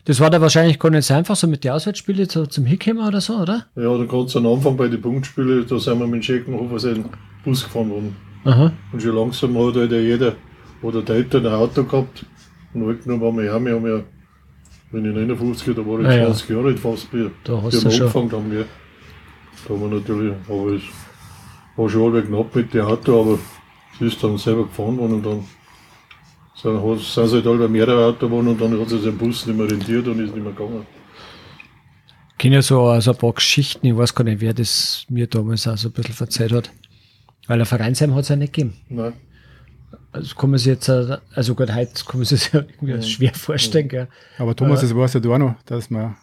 [0.05, 3.07] Das war da wahrscheinlich gar nicht so einfach, so mit den Auswärtsspielen zu, zum Hinkommen
[3.07, 3.67] oder so, oder?
[3.75, 7.05] ja, da ganz am Anfang bei den Punktspielen, da sind wir mit dem Scheckenhofer seinen
[7.43, 8.15] Bus gefahren worden.
[8.45, 8.71] Aha.
[8.91, 10.35] Und schon langsam hat halt ja jeder
[10.81, 12.25] oder der Eltern ein Auto gehabt.
[12.73, 14.03] Und halt genommen haben wir ja, wir haben ja,
[14.91, 16.25] wenn ich 59, da war ich Ah, ja.
[16.25, 18.01] 20 Jahre alt fast, wie Da hast wir du schon.
[18.01, 18.57] angefangen haben.
[18.57, 18.65] Ja.
[19.67, 20.83] Da haben wir natürlich, aber es
[21.77, 23.39] war schon halb knapp mit dem Auto, aber
[23.95, 25.43] es ist dann selber gefahren worden und dann
[26.55, 29.57] sind, sind sie halt alle mehrere Auto geworden und dann hat sich den Bus nicht
[29.57, 30.85] mehr rentiert und ist nicht mehr gegangen.
[32.31, 35.27] Ich kenne ja so, also ein paar Geschichten, ich weiß gar nicht, wer das mir
[35.27, 36.71] damals auch so ein bisschen verzeiht hat.
[37.47, 38.77] Weil ein Vereinsheim hat es ja nicht gegeben.
[38.89, 39.13] Nein.
[40.11, 43.01] Also kann man sich jetzt, äh, also gut, heute kann man sich das ja irgendwie
[43.01, 44.07] schwer vorstellen, gell.
[44.37, 46.15] Aber Thomas, das weißt ja du auch noch, dass wir,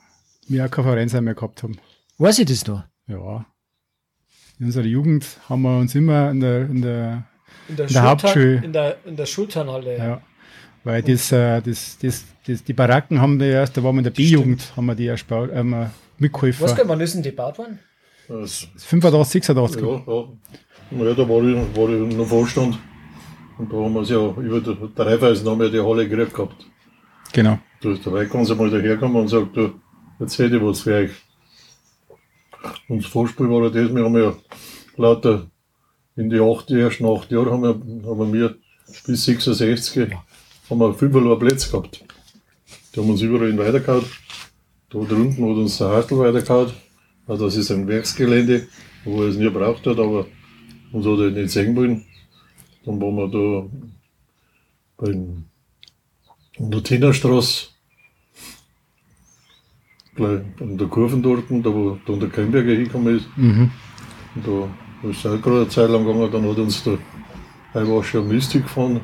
[0.49, 1.77] wir auch kein Vereinsheim mehr gehabt haben.
[2.19, 2.85] Weiß ich das noch?
[3.07, 3.45] Ja.
[4.59, 7.25] In unserer Jugend haben wir uns immer in der, in der
[7.69, 8.65] In der, In der Hauptschule.
[8.65, 9.99] In der, in der Schulturnhalle.
[9.99, 10.21] ja,
[10.85, 14.05] weil das, äh, das, das, das, die Baracken haben wir erst, da waren wir in
[14.05, 15.87] der B-Jugend, haben wir die erst bau- ähm,
[16.19, 16.67] mitgeholfen.
[16.67, 17.79] Du, wann ist denn die gebaut worden?
[18.29, 19.83] Das, 85, 86.
[19.83, 20.29] ja, ja.
[20.91, 22.79] Ja, da war ich, war ich noch Vorstand.
[23.59, 26.67] Und da haben wir es ja über die Dreifeisen haben wir die Halle gekriegt gehabt.
[27.33, 27.59] Genau.
[27.81, 29.73] Da ist der Weikans einmal dahergekommen und sagt, du,
[30.19, 31.11] jetzt hätte ich was für euch.
[32.89, 34.35] Und das Vorspiel war ja das, wir haben ja
[34.97, 35.47] lauter
[36.17, 38.57] in die, acht, die ersten acht Jahre haben wir, haben wir
[39.07, 40.11] bis 66
[40.69, 42.05] haben wir fünferlei Plätze gehabt.
[42.95, 44.05] Die haben uns überall weitergehauen.
[44.91, 46.73] Da drunten hat uns der Hartl weitergehauen.
[47.29, 48.67] Ja, das ist ein Werksgelände,
[49.05, 50.27] wo er es nie gebraucht hat, aber
[50.93, 52.05] uns hat er nicht sehen wollen.
[52.85, 53.69] Dann waren wir da
[54.97, 55.45] beim
[56.61, 57.69] in der Tinnerstraße,
[60.15, 63.29] gleich an der Kurven dort, da wo dann der Kemberger hingekommen ist.
[63.37, 63.71] Mhm.
[64.35, 66.99] Und da ist es auch gerade eine Zeit lang gegangen, dann hat uns der
[67.73, 69.01] Eiwascher Mystik gefahren,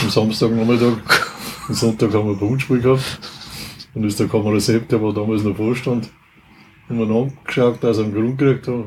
[0.00, 0.98] am Samstagnachmittag.
[1.68, 3.20] Am Sonntag haben wir ein Punktspiel gehabt.
[3.92, 6.08] Dann ist der Kamera Sepp, der war damals noch Vorstand,
[6.88, 8.84] ihn angeschaut, dass er einen Grund gekriegt hat.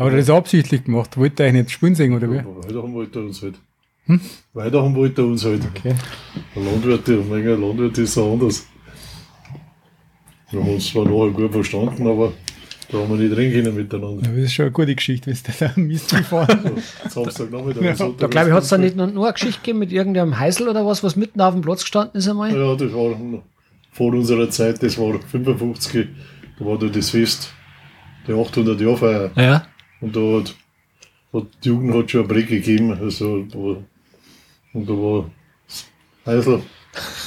[0.00, 1.16] Aber das ist absichtlich gemacht.
[1.18, 2.38] Wollt ihr euch nicht spielen sehen, oder wie?
[2.38, 3.60] Aber weiter haben wollte er uns halt.
[4.54, 5.62] Weiter haben wollte er uns halt.
[5.66, 5.94] Okay.
[6.56, 8.66] Der Landwirt, der Menge Landwirt ist so anders.
[10.50, 12.32] Wir haben uns zwar nachher gut verstanden, aber
[12.90, 14.22] da haben wir nicht reden können miteinander.
[14.24, 17.82] Ja, das ist schon eine gute Geschichte, wenn du da Mist gefahren Samstagnachmittag.
[17.82, 20.38] Ja, Da glaube ich, hat es ist da nicht nur eine Geschichte gegeben mit irgendeinem
[20.38, 22.56] Heisel oder was, was mitten auf dem Platz gestanden ist einmal?
[22.56, 23.14] Ja, das war
[23.92, 26.08] vor unserer Zeit, das war 55,
[26.58, 27.52] da war da das Fest,
[28.26, 29.30] die 800 Jahre Feier.
[29.36, 29.66] Ja.
[30.00, 30.54] Und da hat,
[31.32, 32.92] hat die Jugend hat schon eine Brick gegeben.
[32.92, 33.46] Also,
[34.72, 35.30] und da war
[36.26, 36.62] Heisel,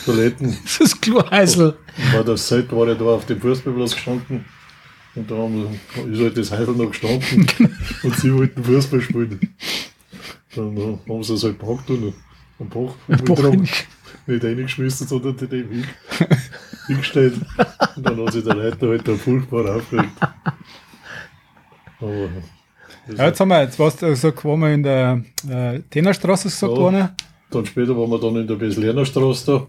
[0.05, 0.57] Toiletten.
[0.63, 1.77] Das ist klar Heisel.
[1.97, 4.45] Und war das Zeit, war ich da auf dem Fußballplatz gestanden.
[5.15, 5.79] Und da haben,
[6.11, 7.47] ist halt das Heisel noch gestanden.
[8.03, 9.39] und sie wollten Fußball spielen.
[10.55, 12.13] Dann haben sie es halt gepackt und
[12.59, 12.95] am Bach,
[14.25, 15.87] nicht reingeschmissen, sondern die dem hin,
[16.87, 17.35] hingestellt.
[17.95, 20.11] Und dann hat sich der Leiter halt da furchtbar aufgeregt.
[21.99, 22.29] Aber
[23.17, 26.77] Ja, jetzt haben wir, jetzt warst du so waren in der äh, Tennerstraße gesagt Ja.
[26.77, 27.09] worden.
[27.51, 29.67] Dann später waren wir dann in der Beslerner Straße da.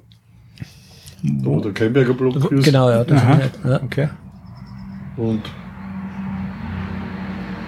[1.22, 2.64] Da wo der Kemberger Block ist.
[2.64, 3.02] Genau, ja.
[3.04, 3.40] Das Aha.
[3.64, 3.82] ja.
[3.82, 4.08] Okay.
[5.16, 5.42] Und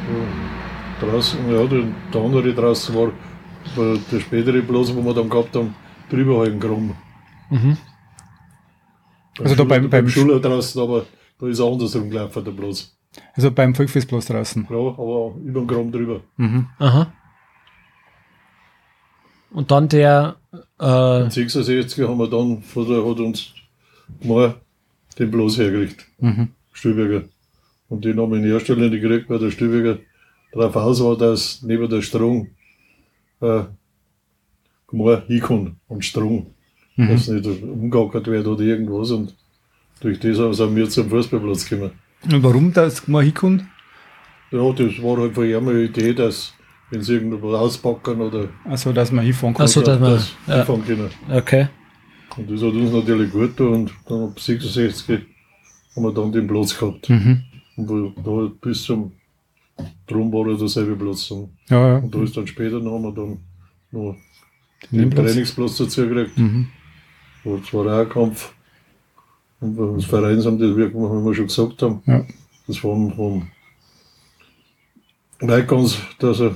[0.09, 3.09] ja, draußen, ja, der, der andere draußen war,
[3.77, 5.75] war der spätere Platz, wo wir dann gehabt haben,
[6.11, 6.95] drüber halt ein Krumm.
[7.51, 7.77] Mhm.
[9.41, 11.05] Also da beim- beim Schuler draußen, aber
[11.41, 12.96] da ist er andersrum gelaufen, der Platz.
[13.35, 14.67] Also beim Volksfestplatz draußen.
[14.71, 16.21] Ja, aber über den Krumm drüber.
[16.37, 16.67] Mhm.
[16.79, 17.13] Aha.
[19.51, 20.37] Und dann der,
[20.81, 23.55] äh, In 66 haben wir dann, von der hat uns
[24.23, 24.55] mal
[25.19, 26.07] den Platz hergekriegt.
[26.19, 26.49] Mhm.
[26.73, 27.25] Stüberger.
[27.89, 29.99] Und den haben wir in erster Linie gekriegt, weil der Stüberger
[30.53, 32.49] darauf aus war, dass neben der Strung
[33.41, 33.63] äh,
[34.93, 36.55] mal hinkommt am Strung.
[36.97, 37.09] Mhm.
[37.09, 39.11] Dass nicht umgackert wird oder irgendwas.
[39.11, 39.35] Und
[40.01, 41.93] durch das sind wir zum Fußballplatz gekommen.
[42.33, 43.65] Und warum das mal hinkommt?
[44.51, 46.55] Ja, das war halt von ihm eine Idee, dass
[46.91, 49.65] wenn sie irgendwas auspacken oder Also, dass man hinfahren kann.
[49.65, 50.61] Ach so, dass man- das ja.
[50.61, 51.11] anfangen können.
[51.31, 51.69] okay.
[52.37, 53.73] Und das hat uns natürlich gut getan.
[53.75, 55.21] Und dann ab 66
[55.95, 57.09] haben wir dann den Platz gehabt.
[57.09, 57.43] Mhm.
[57.77, 59.13] Und wo- da bis zum
[60.07, 61.31] Drum war ja derselbe Platz.
[61.31, 61.97] Und Ja, ja.
[61.99, 63.39] und da ist dann später noch, haben wir dann
[63.91, 64.17] noch
[64.93, 65.27] Den den Platz.
[65.33, 66.39] Trainingsplatz dazu gekriegt.
[66.39, 66.69] Mhm.
[67.45, 68.53] War zwar auch ein Kampf.
[69.61, 72.25] Und das Vereinsamt, das wir, wie wir schon gesagt haben, Ja.
[72.67, 73.49] das war vom
[75.41, 76.55] Weikans, dass er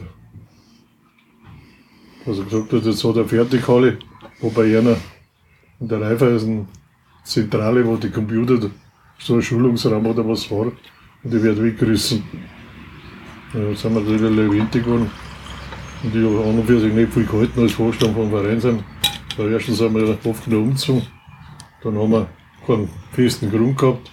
[2.27, 3.99] Also gesagt hat, jetzt hat er Fertighalle,
[4.41, 4.97] wo bei einer
[5.81, 8.71] in der Raiffeisen-Zentrale, wo die Computer,
[9.19, 12.23] so ein Schulungsraum oder was war, und die wird weggerissen.
[13.55, 15.11] Ja, jetzt sind wir natürlich lebendig geworden.
[16.03, 18.83] Und ich habe an und für sich nicht viel gehalten als Vorstand vom Verein sein.
[19.37, 21.03] Weil erstens haben wir oft noch umgezogen.
[21.83, 22.27] Dann haben wir
[22.67, 24.11] keinen festen Grund gehabt,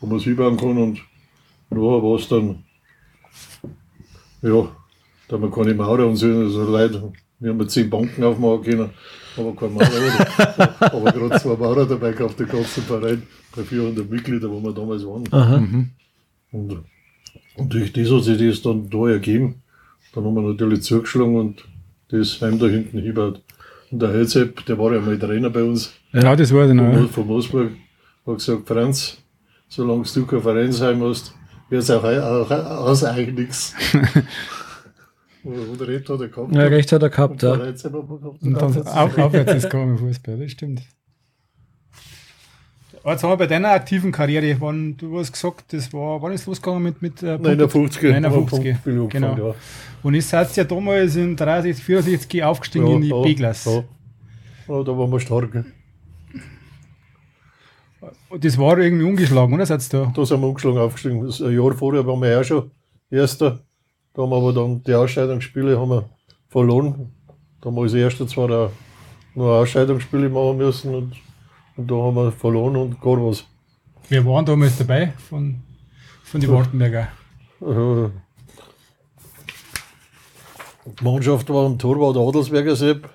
[0.00, 0.78] wo man es hinbauen kann.
[0.78, 1.00] Und
[1.70, 2.64] nachher war es dann,
[4.42, 4.68] ja,
[5.28, 7.12] da haben wir keine Mauer und so, so Leute.
[7.40, 8.90] Wir haben zehn Banken aufmachen können,
[9.36, 10.76] aber keine Mauer.
[10.80, 13.22] aber gerade zwei Maurer dabei gehabt, den ganzen Verein,
[13.54, 15.24] bei 400 Mitgliedern, wo wir damals waren.
[15.30, 15.56] Aha.
[16.50, 16.82] Und,
[17.56, 19.62] und durch das hat sich das dann da ergeben.
[20.14, 21.64] Dann haben wir natürlich zugeschlagen und
[22.08, 23.42] das Heim da hinten hingebaut.
[23.90, 27.10] Und der Heilsepp, der war ja mal Trainer bei uns Ja, das war von, noch.
[27.10, 27.72] Von Moosburg,
[28.26, 29.18] hat gesagt, Franz,
[29.68, 31.34] solange du kein Vereinsheim hast,
[31.70, 33.74] wird es auch, auch, aus eigentlich nichts.
[35.44, 36.54] Und recht hat er gehabt.
[36.54, 37.72] Ja, recht hat er gehabt, Und der ja.
[38.40, 40.82] Und dann auf, aufwärts ist gegangen im Fußball, das stimmt.
[43.10, 46.46] Jetzt haben wir bei deiner aktiven Karriere, wann, du hast gesagt, das war, wann ist
[46.46, 49.48] losgegangen mit, mit äh, 59, 59, Punktspiel angefangen, genau.
[49.48, 49.54] ja.
[50.02, 53.84] Und ihr seid ja damals in 63, 64 aufgestiegen in die ja, B-Klasse.
[54.68, 54.76] Ja.
[54.76, 55.64] ja, da waren wir stark.
[58.28, 59.66] Und das war irgendwie ungeschlagen, oder?
[59.66, 60.12] Seid da?
[60.14, 61.24] Da sind wir umgeschlagen aufgestiegen.
[61.24, 62.70] Das, ein Jahr vorher waren wir ja schon
[63.10, 63.60] Erster.
[64.14, 66.08] Da haben wir aber dann die Ausscheidungsspiele haben wir
[66.48, 67.12] verloren.
[67.60, 68.70] Da haben wir als Erster zwar
[69.34, 71.12] nur Ausscheidungsspiele machen müssen und,
[71.78, 73.44] und da haben wir verloren und gar was.
[74.08, 75.60] Wir waren damals dabei von,
[76.24, 77.08] von den Wartenberger.
[77.60, 78.08] Äh,
[80.86, 83.08] die Mannschaft war am Tor war der Adelsberger Sepp.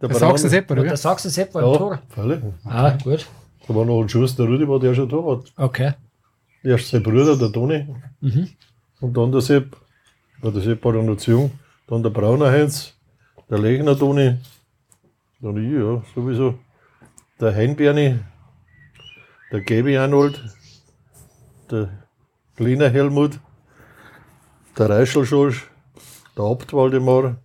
[0.00, 0.82] Der Sachsen Sepp, oder?
[0.82, 0.96] Der?
[0.96, 1.98] Sachsen-Sepp war im Ja, Tor.
[2.10, 2.40] völlig.
[2.64, 3.26] Ah, gut.
[3.66, 5.16] Da war noch ein Schuss, der Rudi war der schon da.
[5.16, 5.42] War.
[5.56, 5.92] Okay.
[6.62, 7.86] Erst sein Bruder, der Toni.
[8.20, 8.48] Mhm.
[9.00, 9.76] Und dann der Sepp.
[10.42, 11.50] Der Sepp war dann noch zu jung.
[11.86, 12.92] Dann der Brauner Heinz,
[13.48, 14.36] der Lechner Toni.
[15.40, 16.58] Dann ich, ja, sowieso.
[17.38, 18.18] Der Heinberni,
[19.52, 20.42] der Gabi Arnold,
[21.70, 21.90] der
[22.56, 23.38] Kleiner Helmut,
[24.78, 25.68] der Reischel Schorsch,
[26.36, 27.36] der Abt Waldemar,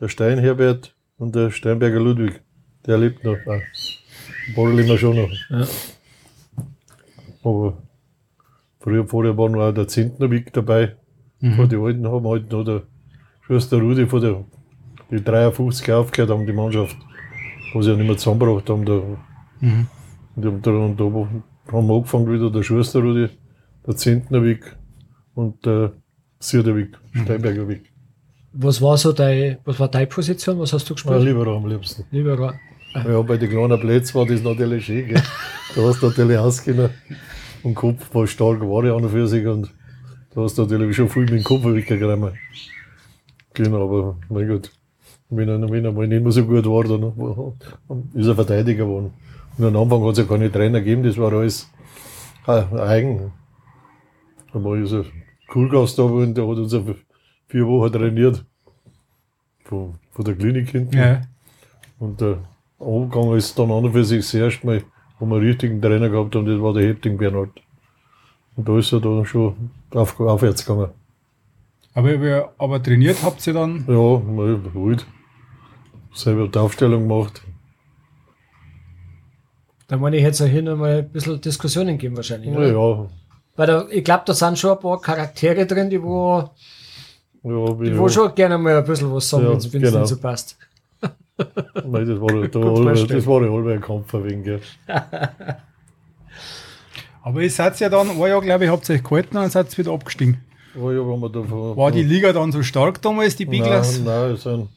[0.00, 2.40] der Stein Herbert und der Steinberger Ludwig.
[2.86, 3.36] Der lebt noch.
[3.46, 3.60] Ah,
[4.54, 5.30] Borrel immer schon noch.
[5.50, 5.66] Ja.
[7.42, 7.82] Aber
[8.78, 10.96] früher, vorher war noch der Zentnerweg dabei.
[11.40, 12.82] Von den Alten haben halt noch der
[13.40, 14.44] Schuster Rudi von der
[15.10, 16.96] die 53 aufgehört haben, die Mannschaft,
[17.72, 18.84] wo sie ja nicht mehr zusammengebracht haben.
[18.84, 19.02] Da,
[19.62, 19.86] Mhm.
[20.36, 21.04] und, und da
[21.72, 23.28] haben wir angefangen wieder der Schuster Rudi,
[23.86, 24.76] der Zentnerweg
[25.34, 25.92] und der
[26.40, 27.92] Sierderweg, Steinberger Weg.
[28.54, 30.58] Was war so deine, was war deine Position?
[30.58, 31.24] Was hast du Ja, gespielt?
[31.24, 32.04] lieber am liebsten.
[32.10, 32.54] Lieber
[32.94, 35.08] Ja, bei den kleinen Plätzen war das natürlich schön.
[35.08, 35.22] Gell?
[35.74, 36.90] Da hast du natürlich ausgehen.
[37.62, 39.46] Und Kopf war stark, war ja an und für sich.
[39.46, 39.72] Und
[40.34, 42.32] da hast du natürlich schon viel mit dem Kopf weggegangen.
[43.54, 44.70] Genau, aber mein Gott.
[45.30, 49.12] Wenn er, wenn er mal nicht mehr so gut war, dann ist er Verteidiger geworden.
[49.58, 51.70] Und am Anfang hat es ja keine Trainer gegeben, das war alles
[52.46, 53.32] äh, eigen.
[54.52, 55.04] Da war dieser
[55.48, 56.74] Kurgast da und der hat uns
[57.48, 58.44] vier Wochen trainiert.
[59.64, 60.96] Von, von der Klinik hinten.
[60.96, 61.22] Ja.
[61.98, 62.38] Und der
[62.80, 64.82] Angegangen ist dann an und für sich das erste Mal,
[65.18, 67.62] wo wir einen richtigen Trainer gehabt haben, das war der Hepting Bernhard.
[68.56, 70.90] Und da ist er dann schon auf, aufwärts gegangen.
[71.94, 73.84] Aber, aber, trainiert habt ihr dann?
[73.86, 75.06] Ja, mal halt.
[76.14, 77.42] Selber die Aufstellung gemacht.
[79.92, 82.50] Da meine ich jetzt auch hin mal ein bisschen Diskussionen geben wahrscheinlich.
[82.50, 82.72] Oder?
[82.72, 83.06] ja.
[83.56, 86.48] Weil da, ich glaube, da sind schon ein paar Charaktere drin, die wo,
[87.42, 87.98] ja, die ja.
[87.98, 89.98] wo schon gerne mal ein bisschen was sagen, Ja, wenn es genau.
[89.98, 90.56] nicht so passt.
[91.02, 93.18] Nein, das war, ja- da, allweil- vorstellen.
[93.18, 94.44] das war ein Kampf wenig.
[94.44, 94.60] Gell.
[97.22, 99.50] Aber ihr seid ja dann, ein Jahr glaube ich, habt ihr euch gehalten und dann
[99.50, 100.40] seid wieder abgestiegen.
[100.74, 104.00] War ja, wenn wir da War die Liga dann so stark damals, die B-Klasse?
[104.00, 104.68] Nein, nein, sind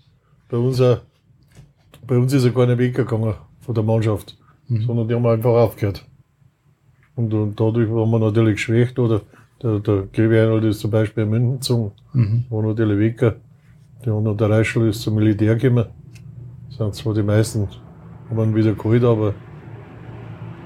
[0.49, 0.97] bei uns, auch,
[2.05, 4.35] bei uns ist er gar nicht weggegangen von der Mannschaft,
[4.67, 6.05] sondern die haben einfach aufgehört.
[7.15, 8.99] Und, und dadurch waren wir natürlich geschwächt.
[8.99, 9.21] Oder
[9.61, 11.91] der, der Einhold ist zum Beispiel in München gezogen,
[12.49, 13.35] war natürlich weg.
[14.05, 15.85] Die anderen, der Reischl ist zum Militär gekommen.
[16.69, 17.67] Sind zwar die meisten,
[18.29, 19.33] haben ihn wieder geholt, aber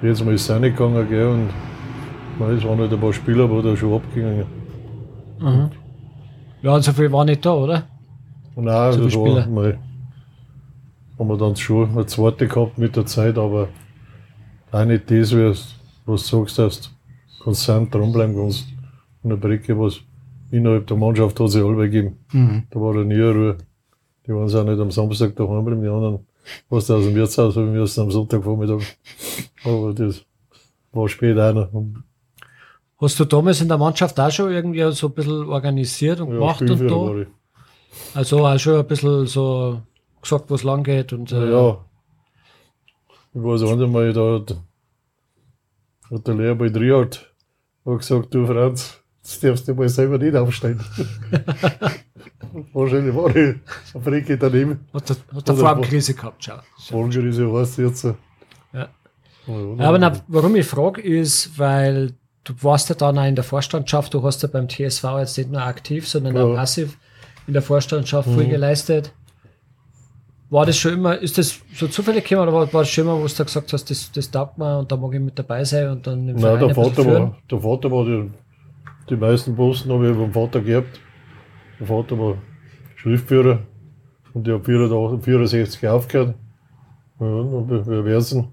[0.02, 1.08] jetzt mal ist es auch nicht gegangen.
[1.08, 1.50] Gell, und
[2.40, 4.46] nein, es waren halt ein paar Spieler, die da schon abgegangen.
[5.40, 5.70] Mhm.
[6.62, 7.84] Ja, und so viel war nicht da, oder?
[8.56, 9.78] Und auch, So das war mal,
[11.18, 13.68] haben wir dann schon eine zweite gehabt mit der Zeit, aber
[14.72, 16.92] auch nicht das, was was du sagst, dass
[17.40, 18.66] konstant dranbleiben kannst.
[19.22, 20.00] Und eine Brecke, was
[20.52, 22.18] innerhalb der Mannschaft hat sich alle gegeben.
[22.32, 22.64] Mhm.
[22.70, 23.58] Da war ja nie Ruhe.
[24.26, 26.20] Die waren auch nicht am Samstag daheim bleiben, die anderen,
[26.70, 28.82] was da aus dem Wirtshaus haben müssen am Sonntagvormittag.
[29.64, 30.24] Aber das
[30.92, 31.70] war spät einer.
[33.00, 36.34] Hast du damals in der Mannschaft auch schon irgendwie so ein bisschen organisiert und Ja,
[36.36, 37.26] gemacht und da?
[38.14, 39.82] Also auch schon ein bisschen so
[40.22, 41.14] gesagt, wo es lang geht.
[41.14, 41.78] Und, äh, Ja.
[43.34, 44.58] Ich weiß auch einmal, da hat,
[46.12, 47.32] hat der Lehrer bei Triart
[47.86, 50.80] hat gesagt, du Franz, jetzt darfst du mal selber nicht aufstehen.
[52.74, 53.56] Wahrscheinlich war ich
[53.94, 54.80] eine Frecke daneben.
[54.94, 56.60] Hat, der- hat der Oder Form wo- Krise gehabt, schau.
[56.88, 58.04] Formkrise heißt jetzt.
[58.06, 58.16] Ja.
[59.48, 62.14] Ja, Aber na, warum ich frage, ist, weil
[62.44, 65.52] du warst ja dann auch in der Vorstandschaft, du hast ja beim TSV jetzt nicht
[65.52, 66.56] nur aktiv, sondern auch Ja.
[66.56, 66.98] passiv
[67.48, 68.50] in der Vorstandschaft viel Mhm.
[68.50, 69.12] geleistet.
[70.50, 73.16] War das schon immer, ist das so zufällig gekommen oder war, war das schon immer,
[73.16, 75.90] wo du gesagt hast, das, das taugt mir und da mag ich mit dabei sein
[75.90, 78.32] und dann im Nein, Verein der Vater, war, der Vater war die,
[79.10, 81.00] die meisten Posten habe ich vom Vater gehabt.
[81.80, 82.36] Der Vater war
[82.96, 83.60] Schriftführer
[84.34, 86.36] und ich habe 64 aufgehört.
[87.20, 88.48] Ja, und wir wir werden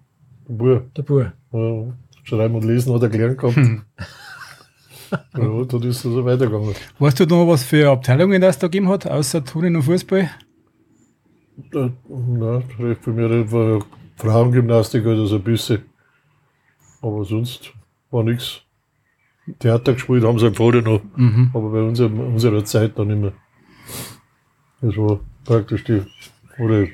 [0.48, 0.94] der Bub.
[0.94, 1.32] Der Bur.
[1.52, 3.56] Ja, Schreiben und Lesen hat er gelernt gehabt.
[3.56, 6.74] ja, dann ist es so weitergegangen.
[6.98, 10.28] Weißt du noch, was für Abteilungen das da gegeben hat, außer Turnen und Fußball?
[11.72, 13.80] Nein, recht für mich war
[14.16, 15.82] Frauengymnastik oder so ein bisschen.
[17.02, 17.72] Aber sonst
[18.10, 18.62] war nichts.
[19.60, 21.50] Theater gespielt haben sie vorher noch, Mhm.
[21.54, 23.32] aber bei unserer, unserer Zeit dann immer.
[24.80, 26.02] Das war praktisch die,
[26.58, 26.86] oder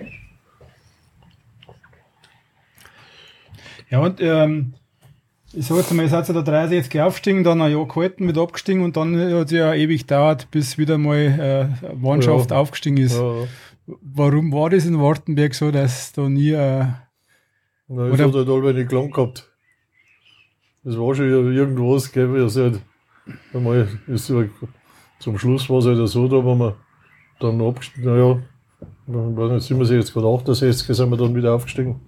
[3.90, 4.75] Ja, und ähm,
[5.53, 8.40] ich sag jetzt mal, ihr seid ja da 63 aufgestiegen, dann ein Jahr gehalten, wieder
[8.42, 11.16] abgestiegen und dann hat es ja ewig gedauert, bis wieder mal
[11.83, 12.57] äh, eine Mannschaft Ja.
[12.59, 13.16] aufgestiegen ist.
[13.18, 13.44] ja,
[13.87, 16.87] Warum war das in Wartenberg so, dass da nie äh,
[17.88, 19.49] Na, es Oder- hat halt alle nicht gelangt gehabt.
[20.85, 22.81] Es war schon irgendwas, gell, wie es halt,
[23.53, 24.33] einmal ist
[25.21, 26.77] zum Schluss war es halt so, da waren wir
[27.38, 28.42] dann abgestiegen, naja,
[29.07, 32.01] ich weiß nicht, 67 oder 68 sind wir dann wieder aufgestiegen.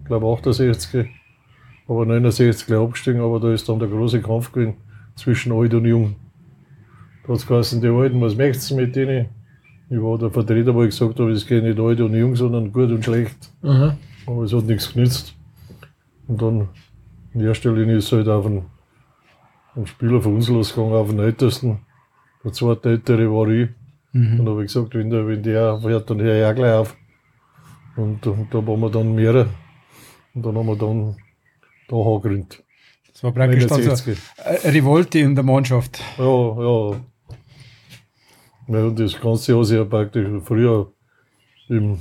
[0.00, 1.08] Ich glaube 68,
[1.86, 4.76] aber 69 gleich abgestiegen, aber da ist dann der große Kampf gewesen
[5.14, 6.16] zwischen alt und jung.
[7.24, 9.28] Da hat es geheißen, die Alten, was möchtest du mit denen?
[9.92, 12.72] Ich war der Vertreter, wo ich gesagt habe, es geht nicht alt und jung, sondern
[12.72, 13.52] gut und schlecht.
[13.62, 13.94] Aha.
[14.26, 15.34] Aber es hat nichts genützt.
[16.26, 16.68] Und dann
[17.34, 18.64] in erster Linie ist es halt auf einen,
[19.84, 21.80] Spieler von uns losgegangen, auf den Ältesten.
[22.42, 23.68] Der zweite Ältere war ich.
[24.12, 24.40] mhm.
[24.40, 26.72] Und da habe ich gesagt, wenn der, wenn der aufhört, dann höre ich auch gleich
[26.72, 26.96] auf.
[27.96, 29.50] Und, und da waren wir dann mehrere.
[30.34, 31.16] Und dann haben wir dann
[31.88, 32.64] da angegründet.
[33.12, 34.18] das war praktisch dann so 69.
[34.42, 36.00] eine Revolte in der Mannschaft.
[36.16, 37.00] Ja, ja.
[38.72, 40.92] Ja, und das Ganze hat sich ja praktisch früher
[41.68, 41.98] im,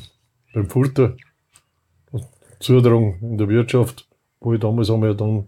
[0.54, 1.16] beim Furter
[2.60, 4.08] Zudrang in der Wirtschaft,
[4.40, 5.48] wo ich damals haben wir ja dann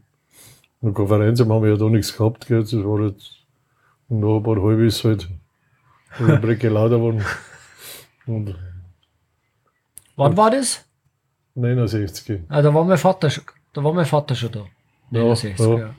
[0.82, 2.62] keine Vereine, haben wir ja da nichts gehabt, gell.
[2.62, 3.32] das war jetzt,
[4.10, 5.30] noch ein paar halbe ist halt
[6.20, 7.24] eine Brecke lauter geworden.
[8.26, 8.56] Und
[10.16, 10.86] Wann war das?
[11.56, 12.42] 69.
[12.50, 14.66] Ah, da war mein Vater schon, da war mein Vater schon da.
[15.12, 15.78] Ja, 69, ja.
[15.78, 15.96] ja.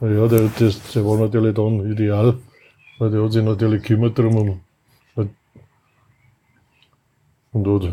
[0.00, 2.38] Na ja, der, das, der war natürlich dann ideal,
[3.00, 4.60] weil der hat sich natürlich gekümmert drum
[5.14, 5.30] und,
[7.52, 7.92] und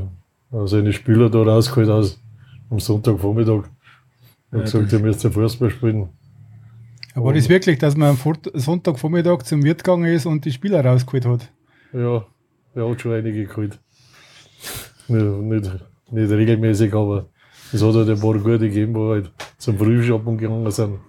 [0.52, 2.20] hat seine Spieler da rausgeholt aus
[2.70, 3.70] am Sonntagvormittag.
[4.52, 6.10] Und Ja, gesagt, ihr müsst ja Fußball spielen.
[7.16, 11.26] Aber das wirklich, dass man am Sonntagvormittag zum Wirt gegangen ist und die Spieler rausgeholt
[11.26, 11.52] hat.
[11.94, 12.26] Ja,
[12.76, 13.80] er hat schon einige geholt.
[15.08, 17.30] nicht, nicht, nicht regelmäßig, aber
[17.72, 21.00] es hat halt ein paar gute gegeben, die halt zum Frühschoppen gegangen sind.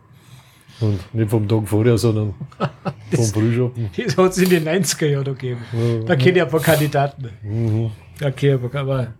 [0.81, 2.35] Und nicht vom Tag vorher, sondern
[3.15, 3.91] vom Frühschoppen.
[3.97, 5.61] Das hat es in den 90er Jahren gegeben.
[5.73, 6.05] Ja.
[6.05, 7.31] Da kenne ich ein paar Kandidaten.
[7.43, 7.91] Mhm.
[8.23, 9.15] Okay, aber, aber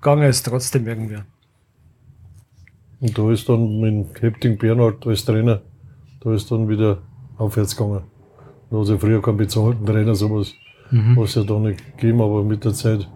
[0.00, 1.24] gegangen ist trotzdem irgendwer.
[3.00, 5.62] Und da ist dann mit Hepting Bernhard als Trainer,
[6.22, 6.98] da ist dann wieder
[7.38, 8.02] aufwärts gegangen.
[8.70, 10.54] Da hat es ja früher keinen bezahlten Trainer, sowas,
[10.90, 13.08] was ja da nicht gegeben, aber mit der Zeit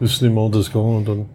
[0.00, 1.26] ist es nicht mehr anders gegangen und dann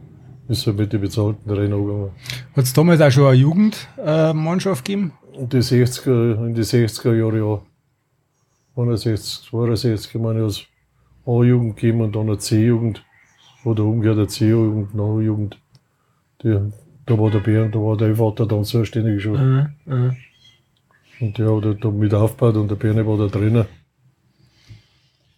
[0.47, 2.12] ist er mit den bezahlten Trainer gegangen.
[2.56, 5.12] Hat es damals auch schon eine Jugendmannschaft gegeben?
[5.39, 7.62] Die 60er, in die 60er Jahre, ja.
[8.76, 10.65] 61, 62, ich meine, es
[11.26, 13.04] A-Jugend gegeben und dann eine C-Jugend.
[13.63, 15.60] Oder umgekehrt eine C-Jugend, eine A-Jugend.
[16.43, 16.58] Die,
[17.06, 19.34] da war der Bär, da war der Vater dann selbstständig schon.
[19.34, 19.69] Mhm.
[19.86, 20.15] Mhm.
[21.19, 23.66] Und der hat halt da mit aufgebaut und der Bernie war der Trainer.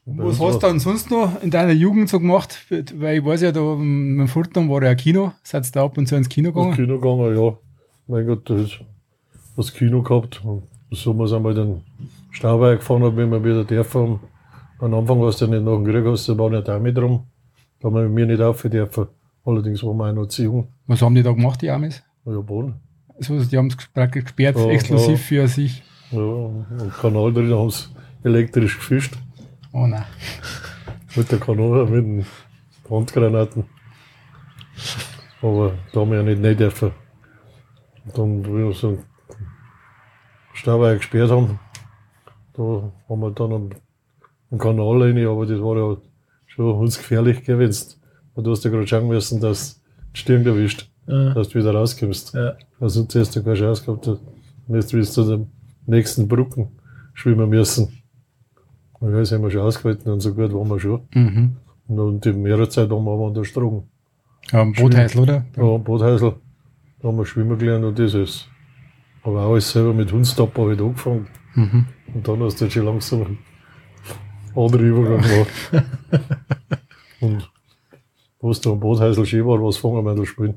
[0.06, 2.66] Was hast du dann sonst noch in deiner Jugend so gemacht?
[2.70, 5.34] Weil ich weiß ja, da im Furtern war ja ein Kino.
[5.44, 6.76] Seid ihr da ab und zu ins Kino ins gegangen?
[6.76, 7.58] Kino gegangen, ja.
[8.08, 8.80] Mein Gott, das ist
[9.56, 10.44] das Kino gehabt.
[10.44, 11.82] Und im Sommer sind wir den
[12.32, 14.20] Stauweier gefahren, haben, wenn wir wieder dürfen.
[14.80, 16.98] Am Anfang hast du ja nicht nach dem Krieg, hast du war nicht auch mit
[16.98, 17.26] drum.
[17.80, 19.08] Da haben wir mit mir nicht aufhören dürfen.
[19.46, 20.68] Allerdings waren wir auch noch zu jung.
[20.88, 22.04] Was haben die da gemacht, die Amis?
[22.26, 22.76] Ja, Boden.
[23.18, 25.44] Also, die haben es praktisch gesperrt, Ja, exklusiv ja.
[25.44, 25.84] für sich.
[26.12, 27.86] Ja, und Kanal drin haben sie
[28.24, 29.18] elektrisch gefischt.
[29.72, 30.06] Oh nein.
[31.16, 32.26] Mit der Kanone, mit den
[32.90, 33.66] Handgranaten.
[35.42, 36.92] Aber da haben wir ja nicht rein dürfen.
[38.06, 38.98] Und dann, wie wir so
[40.60, 41.60] einen Stauweier gesperrt haben,
[42.54, 43.70] da haben wir dann einen,
[44.52, 45.98] einen Kanal rein, aber das war ja
[46.48, 47.96] schon uns gefährlich gewesen.
[48.34, 49.80] Aber du hast ja gerade schauen müssen, dass du
[50.14, 51.34] die Stirn erwischt, Ja.
[51.34, 52.34] dass du wieder rauskommst.
[52.34, 52.56] Ja.
[52.80, 54.08] Also sonst hast du keine Chance gehabt.
[54.08, 54.20] Du
[54.68, 55.48] müsst bis zu den
[55.86, 56.68] nächsten Brücken
[57.14, 58.02] schwimmen müssen.
[59.00, 61.02] Und ja, das haben wir schon ausgehalten und so gut waren wir schon.
[61.14, 61.56] Mhm.
[61.88, 63.84] Und die Meereszeit haben wir aber an der Strogen.
[64.52, 65.46] Ja, am Bootheisel, oder?
[65.56, 66.36] Ja, am Bodheisel,
[67.02, 68.48] da haben wir schwimmen gelernt und das ist.
[69.30, 71.28] Aber auch alles selber mit Hundstopp habe ich da angefangen.
[71.54, 71.86] Mhm.
[72.16, 73.38] Und dann hast du jetzt schon langsam einen
[74.56, 75.52] anderen Übergang gemacht.
[77.22, 77.52] und
[78.40, 80.56] was da am Bodheisel schön war, was fangen wir da spielen?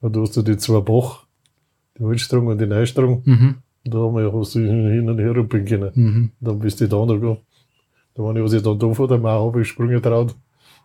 [0.00, 1.26] Und da hast du die zwei Bach,
[1.96, 3.22] die Altstrang und die Neustrang.
[3.24, 3.54] Mhm.
[3.84, 5.92] Und da haben wir, hast du hin und her rumpeln können.
[5.94, 6.32] Mhm.
[6.40, 7.38] Und dann bist du da gegangen.
[8.16, 10.34] Da war ich, was ich dann da von der Mauer abgesprungen traut.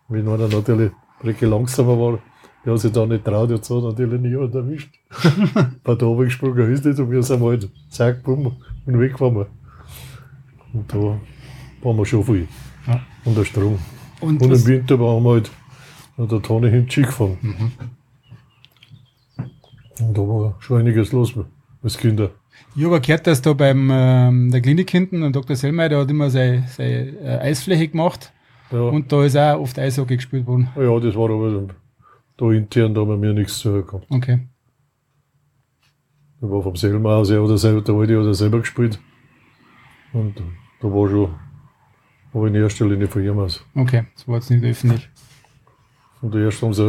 [0.08, 2.18] Wenn einer natürlich bisschen langsamer war,
[2.66, 4.92] der hat sich da nicht traut, jetzt hat natürlich niemand erwischt.
[5.84, 9.46] Bei da gesprungen ist nicht und wir sind halt zack, bumm, und weg waren wir.
[10.74, 11.18] Und da
[11.82, 12.48] waren wir schon viel.
[12.86, 13.00] Ja.
[13.24, 13.78] Und der Strom.
[14.20, 15.50] Und, Und im Winter waren wir halt
[16.18, 17.38] an der Tonne hin Ski gefahren.
[17.40, 17.72] Mhm.
[20.00, 21.34] Und da war schon einiges los
[21.82, 22.30] als Kinder.
[22.74, 25.56] ich habe gehört, dass da beim ähm, der Klinik hinten, der Dr.
[25.56, 28.32] Selmayr, der hat immer seine, seine äh, Eisfläche gemacht
[28.72, 28.80] Ja.
[28.80, 30.68] und da ist auch oft Eishockey gespielt worden.
[30.76, 31.66] Ja, das war aber
[32.36, 34.06] da intern, da haben wir mir nichts zu gehabt.
[34.10, 34.46] Okay.
[36.40, 39.00] Ich war vom Selma aus, er hat er selber, der Alte hat er selber gespielt.
[40.12, 40.42] Und
[40.80, 41.34] da war schon,
[42.32, 43.64] aber in erster Linie von ihm aus.
[43.74, 45.08] Okay, das war jetzt nicht öffentlich.
[46.20, 46.82] Und erst haben sie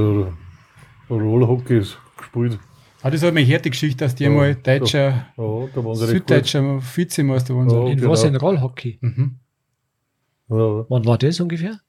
[1.10, 1.82] ein Rollhockey
[2.18, 2.60] gespielt.
[3.02, 6.82] Ah, das hat mich gehört, die Geschichte, dass die Ja, einmal deutscher, Ja, da süddeutscher
[6.82, 7.70] Vizemeister waren.
[7.70, 7.76] Ja.
[7.76, 7.88] So.
[7.88, 8.10] In genau.
[8.10, 8.98] was in Rollhockey?
[9.02, 9.40] Mhm.
[10.50, 11.80] Ja, Wann war das ungefähr?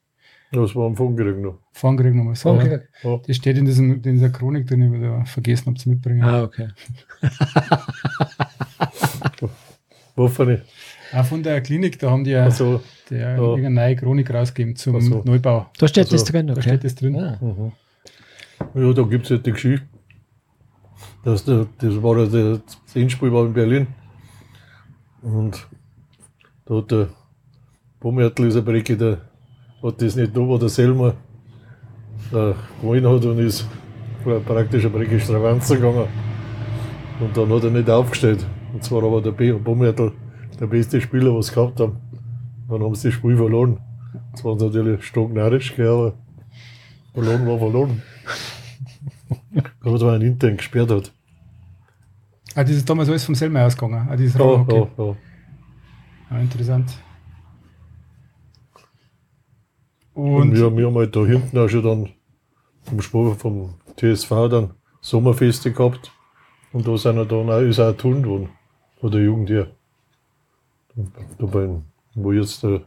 [0.53, 1.59] Das war am Funkgerät noch.
[1.73, 2.51] Fangkrieg nochmal so.
[2.51, 2.81] Okay.
[3.03, 3.11] Ja.
[3.11, 6.23] Ja, Das steht in, diesem, in dieser Chronik drin, ich habe vergessen, habe zu mitbringen.
[6.23, 6.69] Ah, okay.
[10.17, 10.63] Waffen
[11.13, 12.81] Auch von der Klinik, da haben die ja der
[13.11, 13.37] Ja.
[13.37, 15.23] irgendeine neue Chronik rausgegeben zum so.
[15.25, 15.67] Neubau.
[15.79, 16.63] Da steht Also, das drin, Da okay.
[16.63, 17.17] steht das drin.
[17.17, 17.39] Ah.
[17.41, 17.73] mhm.
[18.75, 19.87] Ja, da gibt es halt die Geschichte.
[21.25, 23.87] Dass der, das war ja der, das Endspiel war in Berlin.
[25.23, 25.67] Und
[26.67, 27.09] da hat der
[28.01, 29.21] Bommertl ist ein Brecke, der
[29.83, 31.15] hat das nicht da, wo der Selmer
[32.33, 33.67] äh, gewonnen hat und ist
[34.47, 36.07] praktisch ein Brecke Stravanzer gegangen.
[37.21, 38.47] Und dann hat er nicht aufgestellt.
[38.73, 40.13] Und zwar aber der B- Bommertl
[40.61, 41.97] der beste Spieler, was sie gehabt haben.
[42.69, 43.79] Dann haben sie das Spiel verloren.
[44.33, 46.15] Das war natürlich stark gell, aber
[47.15, 48.03] verloren war verloren.
[49.81, 51.13] Aber da war ein intern gesperrt hat.
[52.55, 54.09] Ah, das ist damals alles vom Selmer ausgegangen.
[54.11, 55.17] Ah, dieses Ja, ja, ja.
[56.31, 56.91] Ah, interessant.
[60.19, 62.09] Und, Und wir, wir haben halt da hinten auch schon dann
[62.83, 66.11] vom Sport vom TSV dann Sommerfeste gehabt.
[66.73, 68.49] Und da sind dann auch, ist auch ein Turn geworden
[69.01, 69.69] von der Jugend her.
[71.39, 71.85] Da beim,
[72.17, 72.81] wo jetzt der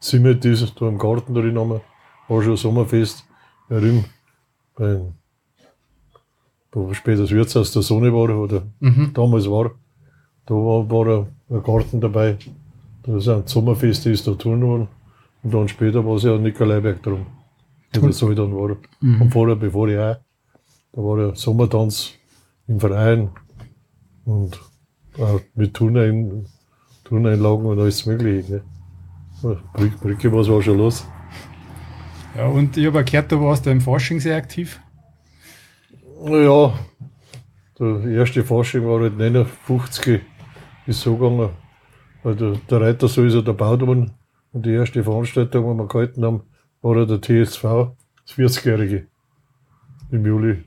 [0.00, 1.82] Simmet ist, da im Garten drin haben wir,
[2.26, 3.22] war schon ein Sommerfest.
[3.68, 4.06] Rim,
[4.74, 5.12] beim,
[6.72, 9.10] wo später das Wirtshaus der Sonne war, oder mhm.
[9.12, 9.72] damals war,
[10.46, 12.38] da war, war ein, Garten dabei.
[13.02, 14.88] Da ist ein Sommerfest, ist da tun worden.
[15.42, 17.26] Und dann später war es ja Nikolaiberg drum.
[17.94, 18.76] Wo Turn- das halt dann war.
[19.00, 19.22] Mhm.
[19.22, 20.16] Und vorher, bevor ich auch,
[20.92, 22.12] da war der Sommertanz
[22.66, 23.30] im Verein.
[24.24, 24.60] Und
[25.18, 26.46] auch mit Turnein,
[27.04, 28.62] Turneinlagen und alles Mögliche.
[29.42, 29.58] Ne?
[29.72, 31.06] Brücke, Brücke, war schon los?
[32.36, 34.80] ja, und ich habe auch gehört, du warst da im Forschung sehr aktiv.
[36.24, 36.72] Ja,
[37.78, 40.20] der erste Fasching war halt 59,
[40.86, 41.50] ist so gegangen.
[42.24, 44.10] Weil der, der Reiter so ist ja gebaut worden.
[44.52, 46.42] Und die erste Veranstaltung, die wir gehalten haben,
[46.82, 47.62] war der TSV,
[48.26, 49.06] das 40-Jährige.
[50.10, 50.64] Im Juli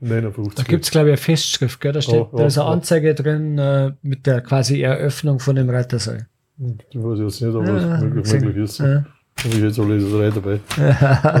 [0.00, 0.54] 59.
[0.54, 1.92] Da gibt es, glaube ich, eine Festschrift, gell?
[1.92, 2.72] Da, steht, Ja, ja, da ist eine ja.
[2.72, 6.26] Anzeige drin äh, mit der quasi Eröffnung von dem Reitersaal.
[6.58, 8.78] Ich weiß jetzt nicht, ob was Ja, möglich, möglich ist.
[8.78, 9.04] Ja.
[9.38, 10.60] Habe ich jetzt alle drei dabei.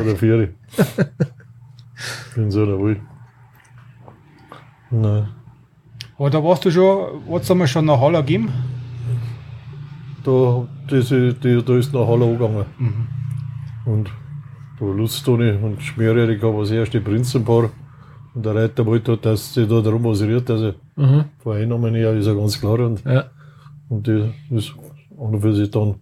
[0.00, 0.48] Oder vier.
[2.34, 3.00] Bin so Wohl.
[4.90, 5.28] Nein.
[6.18, 8.52] Aber da warst du schon, was haben wir schon nach Halle gegeben?
[10.24, 12.64] Da, das, ist- die, da ist nach Halle angegangen.
[12.78, 13.06] Mhm.
[13.92, 14.10] Und
[14.78, 17.70] da Lustoni und Schmierjährige war das erste Prinzenpaar.
[18.34, 20.48] Und der Reiter wollte halt, dass sie da drum was rührt.
[20.50, 21.24] Also Mhm.
[21.38, 22.78] von Einnahmen her ist ja ganz klar.
[22.80, 23.24] Und, Ja.
[23.88, 24.72] und die ist
[25.10, 25.96] an und für sich dann,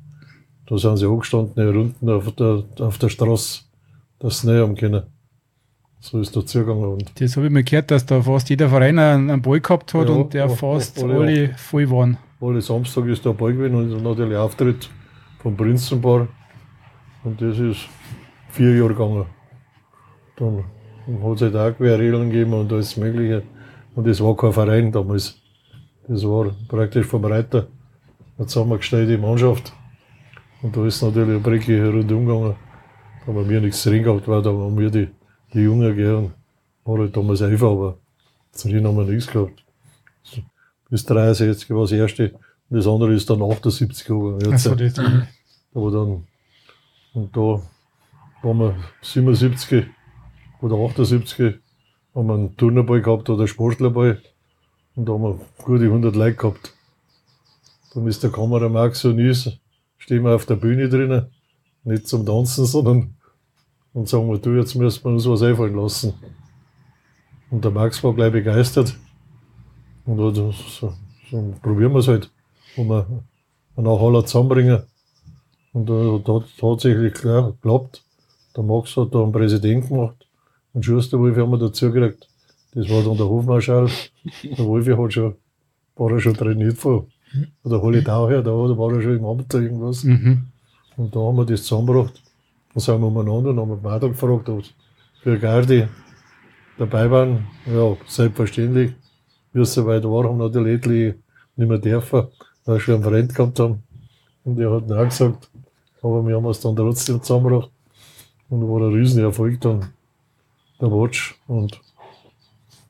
[0.66, 3.62] da sind sie angestanden, ja, unten auf der, auf der Straße,
[4.18, 5.02] dass sie nicht haben können.
[5.98, 6.84] So ist da zugegangen.
[6.84, 10.08] Und Das habe ich mal gehört, dass da fast jeder Verein einen, Ball gehabt hat
[10.08, 12.16] Ja, und der ja, fast alle alle voll waren.
[12.40, 14.90] Alle Samstag ist der Ball gewesen und natürlich Auftritt
[15.40, 16.28] vom Prinzenpaar.
[17.24, 17.88] Und das ist
[18.48, 19.26] vier Jahre gegangen.
[20.36, 20.64] Dann
[21.22, 23.42] hat es halt auch Querregeln gegeben und alles Mögliche.
[23.94, 25.38] Und das war kein Verein damals.
[26.08, 27.68] Das war praktisch vom Reiter
[28.38, 29.72] eine zusammengestellte Mannschaft.
[30.62, 32.56] Und da ist natürlich eine Brecke rundum gegangen.
[33.26, 35.08] Da haben wir nichts drin gehabt, weil da haben wir die
[35.52, 36.32] die Jungen gehen.
[36.84, 37.98] War halt damals einfach, aber
[38.64, 39.64] denen haben wir nichts gehabt.
[40.90, 42.32] Bis 63 war das erste.
[42.68, 44.98] Und das andere ist dann 78 aber jetzt, Also das,
[45.74, 46.26] aber dann,
[47.14, 47.62] und da
[48.42, 49.86] waren wir 77
[50.60, 51.58] oder 78,
[52.14, 54.20] haben wir einen Turnerball gehabt oder einen Sportlerball.
[54.96, 56.74] Und da haben wir gute 100 Leute gehabt.
[57.94, 59.60] Dann ist der Kameramann und ich,
[59.98, 61.26] stehen wir auf der Bühne drinnen,
[61.84, 63.14] nicht zum Tanzen, sondern
[63.92, 66.14] und sagen wir, du, jetzt müssen wir uns was einfallen lassen.
[67.50, 68.96] Und der Max war gleich begeistert.
[70.06, 70.92] Und so, so,
[71.30, 72.30] so probieren wir es halt,
[72.76, 73.06] wo wir
[73.76, 74.82] nach Haller zusammenbringen.
[75.72, 78.02] Und da hat hat tatsächlich geklappt.
[78.56, 80.26] Der Max hat da einen Präsident gemacht.
[80.72, 82.28] Und Schusterwolf haben wir dazu gekriegt.
[82.74, 83.88] Das war dann der Hofmarschall.
[84.42, 85.34] Der Wolfi hat schon,
[85.96, 87.06] war er schon trainiert von,
[87.62, 90.04] von der Holidau her, da, da war er schon im Amt oder irgendwas.
[90.04, 90.46] mhm.
[90.96, 92.22] Und da haben wir das zusammengebracht.
[92.74, 94.62] Dann sind wir umeinander und haben den Vater gefragt, ob
[95.22, 95.86] für Gardi
[96.78, 97.46] dabei waren.
[97.66, 98.92] Ja, selbstverständlich.
[99.52, 101.16] Wie es soweit war, haben natürlich etliche
[101.56, 102.28] nicht mehr dürfen,
[102.64, 103.82] weil sie schon einen Freund gehabt haben.
[104.44, 105.50] Und der hat auch gesagt,
[106.02, 107.70] aber wir haben es dann trotzdem zusammengebracht.
[108.48, 109.92] Und war ein Riesenerfolg dann.
[110.80, 111.80] Der Watch und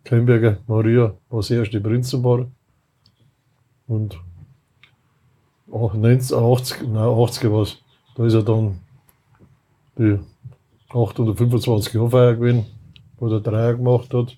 [0.05, 2.47] Klemberger Maria war das erste Prinzenpaar.
[3.89, 4.19] Und
[5.71, 7.67] auch 1980, nein, 80er war
[8.17, 8.79] Da ist er dann
[9.99, 10.19] die
[10.91, 12.67] 825 Jahre Feier gewesen,
[13.19, 14.37] wo der Dreier gemacht hat.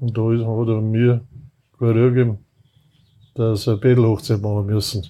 [0.00, 1.20] Und da ist, hat er mir
[1.92, 2.38] gegeben,
[3.34, 5.06] dass wir eine Bettelhochzeit machen müssen.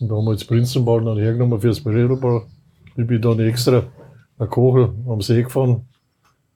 [0.00, 2.42] Und da haben wir jetzt Prinzenball dann hergenommen fürs Bettelball.
[2.96, 3.84] Ich bin dann extra
[4.38, 5.82] eine Kochel am See gefahren,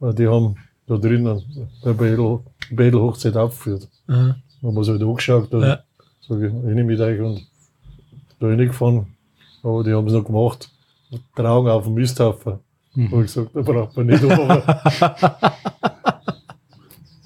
[0.01, 0.57] weil die haben
[0.87, 1.43] da drinnen
[1.85, 2.41] eine Bettel,
[2.71, 3.89] Bettelhochzeit aufgeführt.
[4.09, 4.37] Aha.
[4.61, 5.79] Da haben wir es halt angeschaut, dann Ja.
[6.29, 7.47] sag ich, rein mit euch und
[8.41, 9.07] da reingefahren.
[9.63, 10.71] Aber die haben es noch gemacht.
[11.35, 12.55] Trauung auf dem Misthaufen.
[12.95, 13.11] Mhm.
[13.13, 14.83] Hab ich gesagt, da braucht man nicht runter.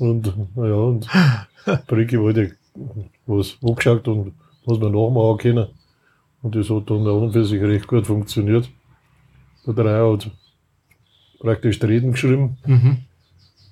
[0.00, 1.06] und, naja, und
[1.86, 2.56] Bricki wollte
[3.26, 4.32] was angeschaut und
[4.64, 5.66] was wir nachmachen können.
[6.42, 8.68] Und das hat dann an und für sich recht gut funktioniert.
[9.66, 10.30] Der Dreier hat
[11.38, 12.56] praktisch Reden geschrieben.
[12.66, 12.98] Mhm.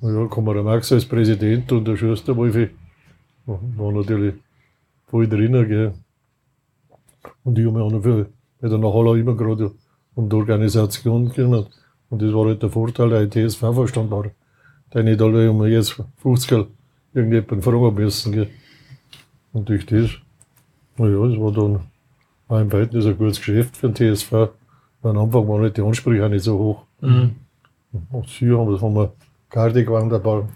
[0.02, 2.70] Ja, Kamera Max als Präsident und der Schusterwolfi
[3.46, 4.34] war natürlich
[5.06, 5.94] voll drinnen, gell.
[7.44, 8.26] Und ich habe mich auch noch für,
[8.60, 9.72] weil der nachher immer gerade
[10.14, 11.70] um die Organisation gekümmert.
[12.10, 14.26] Und das war halt der Vorteil, der TSV-Verstand war.
[14.94, 16.66] Nicht alle um jetzt 50
[17.14, 18.48] irgendjemanden fragen müssen, gell.
[19.52, 20.10] Und durch das,
[20.96, 21.80] naja, das war dann
[22.48, 24.32] auch im Verhältnis ein gutes Geschäft für den TSV.
[24.32, 26.82] Weil Am Anfang waren halt die Ansprüche auch nicht so hoch.
[27.00, 27.36] Mhm.
[28.10, 29.12] Und sie haben, das haben wir
[29.50, 30.48] Gardi gewonnen, aber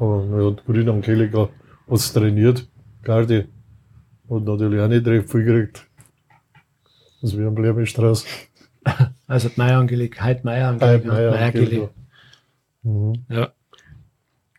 [0.00, 1.48] ja, Grün am Kelliger
[1.88, 2.68] hat es trainiert.
[3.02, 3.46] Gardi
[4.30, 5.86] hat natürlich auch nicht recht viel gekriegt.
[7.20, 8.26] Das wäre am Blermenstraße.
[9.26, 11.04] Also die Meier angelegt, heute Meier angelegt.
[11.04, 11.90] ja, Meier gelegt.
[12.82, 13.12] Mhm.
[13.28, 13.50] Ja,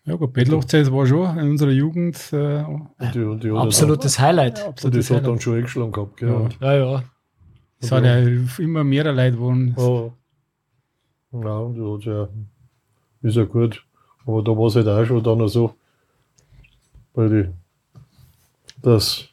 [0.10, 4.58] Ja gut, Bettelhochzeit war schon in unserer Jugend äh, Und die, und die absolutes Highlight.
[4.58, 5.44] Dann, und Absolutes das hat dann Highlight.
[5.44, 6.18] schon eingeschlagen gehabt.
[6.18, 6.30] Gell?
[6.30, 6.36] Ja.
[6.36, 7.04] Und, Ja, ja.
[7.80, 8.18] es hat ja
[8.58, 9.76] immer mehr Leute geworden.
[9.78, 10.12] ja.
[11.32, 12.28] Ja, und das hat ja,
[13.22, 13.86] ist ja gut.
[14.26, 15.76] Aber da war es halt auch schon dann so,
[17.14, 17.50] weil die,
[18.82, 19.30] das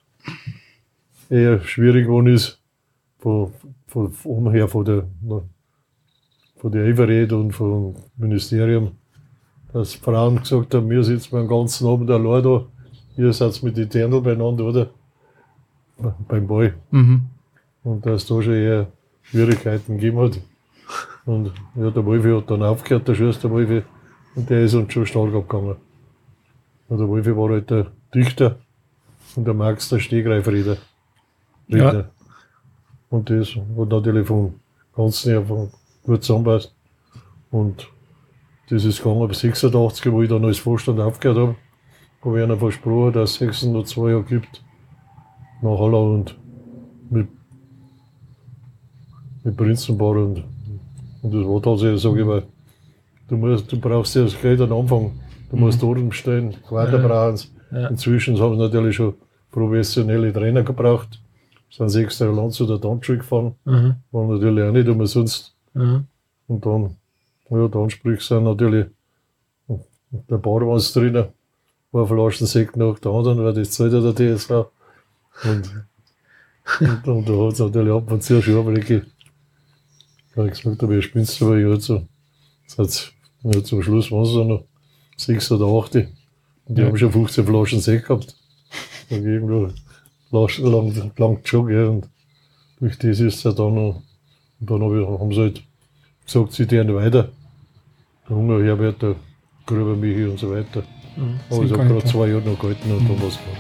[1.31, 2.61] eher schwierig geworden ist,
[3.19, 3.51] von,
[3.87, 5.07] von, von umher von der,
[6.57, 8.93] von der Everett und vom Ministerium,
[9.77, 12.65] dass Frauen gesagt haben, wir sitzen beim ganzen Abend allein da,
[13.19, 14.89] ihr seid mit den Dirndl beieinander, oder?
[16.27, 16.75] Beim Ball.
[16.91, 17.27] Mhm.
[17.85, 18.87] Und dass es da schon eher
[19.21, 20.41] Schwierigkeiten gegeben hat.
[21.27, 23.83] Und ja, der Wolfi hat dann aufgehört, der Schuster Wolfi,
[24.35, 25.77] und der ist uns schon stark abgegangen.
[26.89, 28.57] Und der Wolfi war halt der Dichter
[29.35, 30.79] und der Max der Stegreifrieder.
[31.69, 32.09] Ja.
[33.11, 34.55] Und das hat natürlich vom
[34.95, 35.69] Ganzen her von
[36.03, 36.75] gut zusammenpasst.
[37.51, 37.89] Und
[38.69, 41.55] das ist gegangen bis 86, wo ich dann als Vorstand aufgehört habe.
[42.23, 44.63] Habe ich einer versprochen, dass es 602 Jahre gibt.
[45.63, 46.39] Nach Holland und
[47.11, 47.29] mit,
[49.45, 50.45] mit Prinzenbar und,
[51.23, 52.43] und das war tatsächlich so, weil
[53.29, 55.13] du, musst, du brauchst ja das Geld am Anfang.
[55.51, 57.07] Du musst dort stehen, Quater Ja.
[57.07, 57.49] brauchen sie.
[57.73, 57.89] Ja.
[57.89, 59.15] Inzwischen haben sie natürlich schon
[59.51, 61.21] professionelle Trainer gebraucht.
[61.71, 63.55] Sind sie extra Land zu der Tanzschule gefahren.
[63.65, 63.95] Mhm.
[64.11, 65.55] War natürlich auch nicht umsonst.
[65.75, 66.05] Mhm.
[66.49, 66.97] Und dann,
[67.51, 68.87] ja, die Ansprüche sind natürlich,
[70.11, 71.27] der Badewanz drinnen,
[71.93, 74.51] war Flaschen Sekt nach der anderen, weil das zahlt ja der TSV.
[75.45, 75.87] Und,
[76.81, 79.07] und, und da hat es natürlich ab und zu schon Einblicke.
[80.35, 82.07] Da habe ich gesagt, aber ihr spinnst aber ja so.
[82.67, 84.65] Das hat's, ja, zum Schluss waren es dann noch
[85.17, 85.95] sechs oder acht.
[85.95, 86.09] Und
[86.77, 86.89] die Ja.
[86.89, 88.37] haben schon 15 Flaschen Sekt gehabt.
[89.09, 89.71] Da irgendwo
[90.31, 91.87] Flaschen lang, lang schon, gell.
[91.87, 92.09] Und
[92.81, 94.03] durch das ist es ja dann noch,
[94.61, 95.63] und dann haben sie halt
[96.27, 97.29] gesagt, sie gehen weiter.
[98.29, 99.15] Der Hunger Herbert, der
[99.65, 100.83] Gruber Michi und so weiter.
[101.17, 101.41] Mhm.
[101.51, 103.09] Aber habe gar gerade zwei Jahre noch gehalten und Mhm.
[103.09, 103.57] dann was war.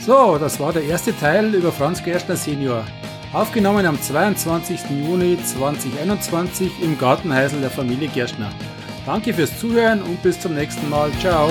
[0.00, 2.84] So, das war der erste Teil über Franz Gerstner Senior.
[3.32, 4.80] Aufgenommen am 22.
[5.06, 8.50] Juni 2021 im Gartenhäusl der Familie Gerstner.
[9.04, 11.10] Danke fürs Zuhören und bis zum nächsten Mal.
[11.20, 11.50] Ciao.